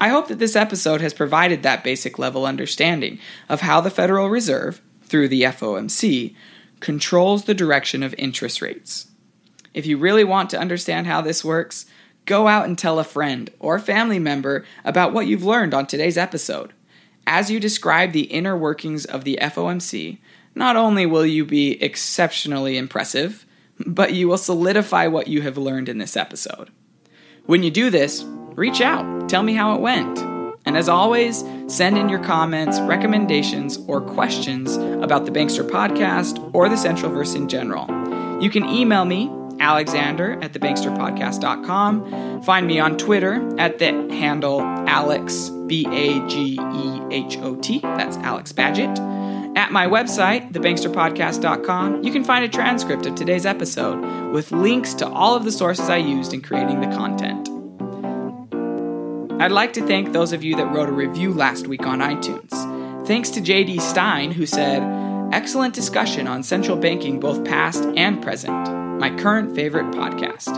I 0.03 0.09
hope 0.09 0.27
that 0.27 0.37
this 0.37 0.57
episode 0.57 0.99
has 0.99 1.13
provided 1.13 1.63
that 1.63 1.81
basic 1.81 2.19
level 2.19 2.45
understanding 2.45 3.19
of 3.47 3.61
how 3.61 3.79
the 3.79 3.89
Federal 3.89 4.29
Reserve, 4.29 4.81
through 5.03 5.29
the 5.29 5.43
FOMC, 5.43 6.35
controls 6.81 7.45
the 7.45 7.53
direction 7.53 8.03
of 8.03 8.13
interest 8.17 8.61
rates. 8.61 9.07
If 9.73 9.85
you 9.85 9.97
really 9.97 10.25
want 10.25 10.49
to 10.49 10.59
understand 10.59 11.07
how 11.07 11.21
this 11.21 11.45
works, 11.45 11.85
go 12.25 12.49
out 12.49 12.65
and 12.65 12.77
tell 12.77 12.99
a 12.99 13.05
friend 13.05 13.49
or 13.59 13.79
family 13.79 14.19
member 14.19 14.65
about 14.83 15.13
what 15.13 15.25
you've 15.25 15.45
learned 15.45 15.73
on 15.73 15.87
today's 15.87 16.17
episode. 16.17 16.73
As 17.25 17.49
you 17.49 17.61
describe 17.61 18.11
the 18.11 18.23
inner 18.23 18.57
workings 18.57 19.05
of 19.05 19.23
the 19.23 19.39
FOMC, 19.41 20.17
not 20.53 20.75
only 20.75 21.05
will 21.05 21.25
you 21.25 21.45
be 21.45 21.81
exceptionally 21.81 22.77
impressive, 22.77 23.45
but 23.79 24.13
you 24.13 24.27
will 24.27 24.37
solidify 24.37 25.07
what 25.07 25.29
you 25.29 25.43
have 25.43 25.57
learned 25.57 25.87
in 25.87 25.97
this 25.97 26.17
episode. 26.17 26.71
When 27.45 27.63
you 27.63 27.71
do 27.71 27.89
this, 27.89 28.25
reach 28.55 28.81
out, 28.81 29.29
tell 29.29 29.43
me 29.43 29.53
how 29.53 29.73
it 29.75 29.81
went. 29.81 30.19
And 30.65 30.77
as 30.77 30.87
always, 30.87 31.43
send 31.67 31.97
in 31.97 32.07
your 32.09 32.23
comments, 32.23 32.79
recommendations, 32.81 33.77
or 33.87 33.99
questions 34.01 34.77
about 34.77 35.25
the 35.25 35.31
Bankster 35.31 35.67
podcast 35.69 36.53
or 36.53 36.69
the 36.69 36.75
Centralverse 36.75 37.35
in 37.35 37.49
general. 37.49 37.87
You 38.41 38.49
can 38.49 38.65
email 38.65 39.05
me, 39.05 39.29
Alexander 39.59 40.39
at 40.41 40.53
thebanksterpodcast.com. 40.53 42.43
Find 42.43 42.67
me 42.67 42.79
on 42.79 42.97
Twitter 42.97 43.59
at 43.59 43.79
the 43.79 43.91
handle 44.13 44.61
Alex, 44.61 45.49
B 45.67 45.85
A 45.89 46.25
G 46.27 46.59
E 46.59 47.01
H 47.11 47.37
O 47.39 47.55
T. 47.55 47.79
That's 47.79 48.17
Alex 48.17 48.51
Bagehot. 48.51 49.13
At 49.55 49.71
my 49.71 49.85
website, 49.85 50.51
thebanksterpodcast.com, 50.51 52.03
you 52.03 52.11
can 52.11 52.23
find 52.23 52.43
a 52.43 52.49
transcript 52.49 53.05
of 53.05 53.13
today's 53.13 53.45
episode 53.45 54.31
with 54.31 54.51
links 54.51 54.95
to 54.95 55.07
all 55.07 55.35
of 55.35 55.45
the 55.45 55.51
sources 55.51 55.89
I 55.89 55.97
used 55.97 56.33
in 56.33 56.41
creating 56.41 56.81
the 56.81 56.87
content. 56.87 57.52
I'd 59.39 59.51
like 59.51 59.73
to 59.73 59.85
thank 59.85 60.13
those 60.13 60.31
of 60.31 60.43
you 60.43 60.55
that 60.55 60.71
wrote 60.73 60.89
a 60.89 60.93
review 60.93 61.33
last 61.33 61.67
week 61.67 61.85
on 61.85 61.99
iTunes. 61.99 62.51
Thanks 63.07 63.29
to 63.31 63.41
JD 63.41 63.81
Stein, 63.81 64.31
who 64.31 64.45
said, 64.45 64.81
Excellent 65.33 65.73
discussion 65.73 66.27
on 66.27 66.43
central 66.43 66.77
banking, 66.77 67.19
both 67.19 67.43
past 67.43 67.83
and 67.97 68.21
present. 68.21 68.53
My 68.99 69.09
current 69.17 69.55
favorite 69.55 69.87
podcast. 69.87 70.53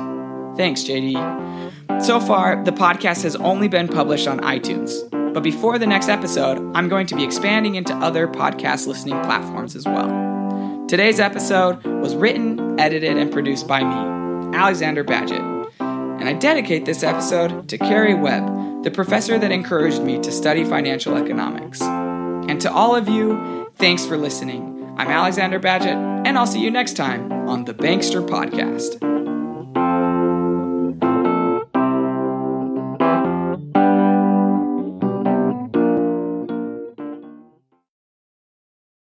Thanks, 0.57 0.83
JD. 0.83 2.03
So 2.03 2.19
far, 2.19 2.63
the 2.63 2.71
podcast 2.71 3.23
has 3.23 3.35
only 3.38 3.67
been 3.67 3.88
published 3.88 4.27
on 4.27 4.41
iTunes, 4.41 5.09
but 5.33 5.41
before 5.41 5.79
the 5.79 5.88
next 5.88 6.09
episode, 6.09 6.59
I'm 6.75 6.89
going 6.89 7.07
to 7.07 7.15
be 7.15 7.23
expanding 7.23 7.75
into 7.75 7.95
other 7.95 8.27
podcast 8.27 8.85
listening 8.85 9.19
platforms 9.23 9.75
as 9.75 9.85
well. 9.85 10.85
Today's 10.88 11.19
episode 11.19 11.83
was 11.85 12.15
written, 12.15 12.79
edited, 12.79 13.17
and 13.17 13.31
produced 13.31 13.67
by 13.67 13.81
me, 13.81 14.55
Alexander 14.55 15.03
Bagehot. 15.03 15.71
And 15.79 16.29
I 16.29 16.33
dedicate 16.33 16.85
this 16.85 17.03
episode 17.03 17.67
to 17.69 17.77
Carrie 17.77 18.13
Webb, 18.13 18.45
the 18.86 18.91
professor 18.91 19.39
that 19.39 19.52
encouraged 19.52 20.04
me 20.04 20.19
to 20.19 20.32
study 20.32 20.63
financial 20.63 21.17
economics. 21.17 21.82
And 21.82 22.62
to 22.62 22.71
all 22.71 22.95
of 22.95 23.10
you, 23.10 23.67
thanks 23.78 24.06
for 24.06 24.15
listening. 24.15 24.93
I'm 24.95 25.08
Alexander 25.08 25.60
Bagehot, 25.60 26.28
and 26.28 26.38
I'll 26.38 26.45
see 26.45 26.62
you 26.62 26.69
next 26.69 26.93
time 26.93 27.32
on 27.32 27.65
the 27.65 27.74
Bankster 27.74 28.24
Podcast. 28.24 29.14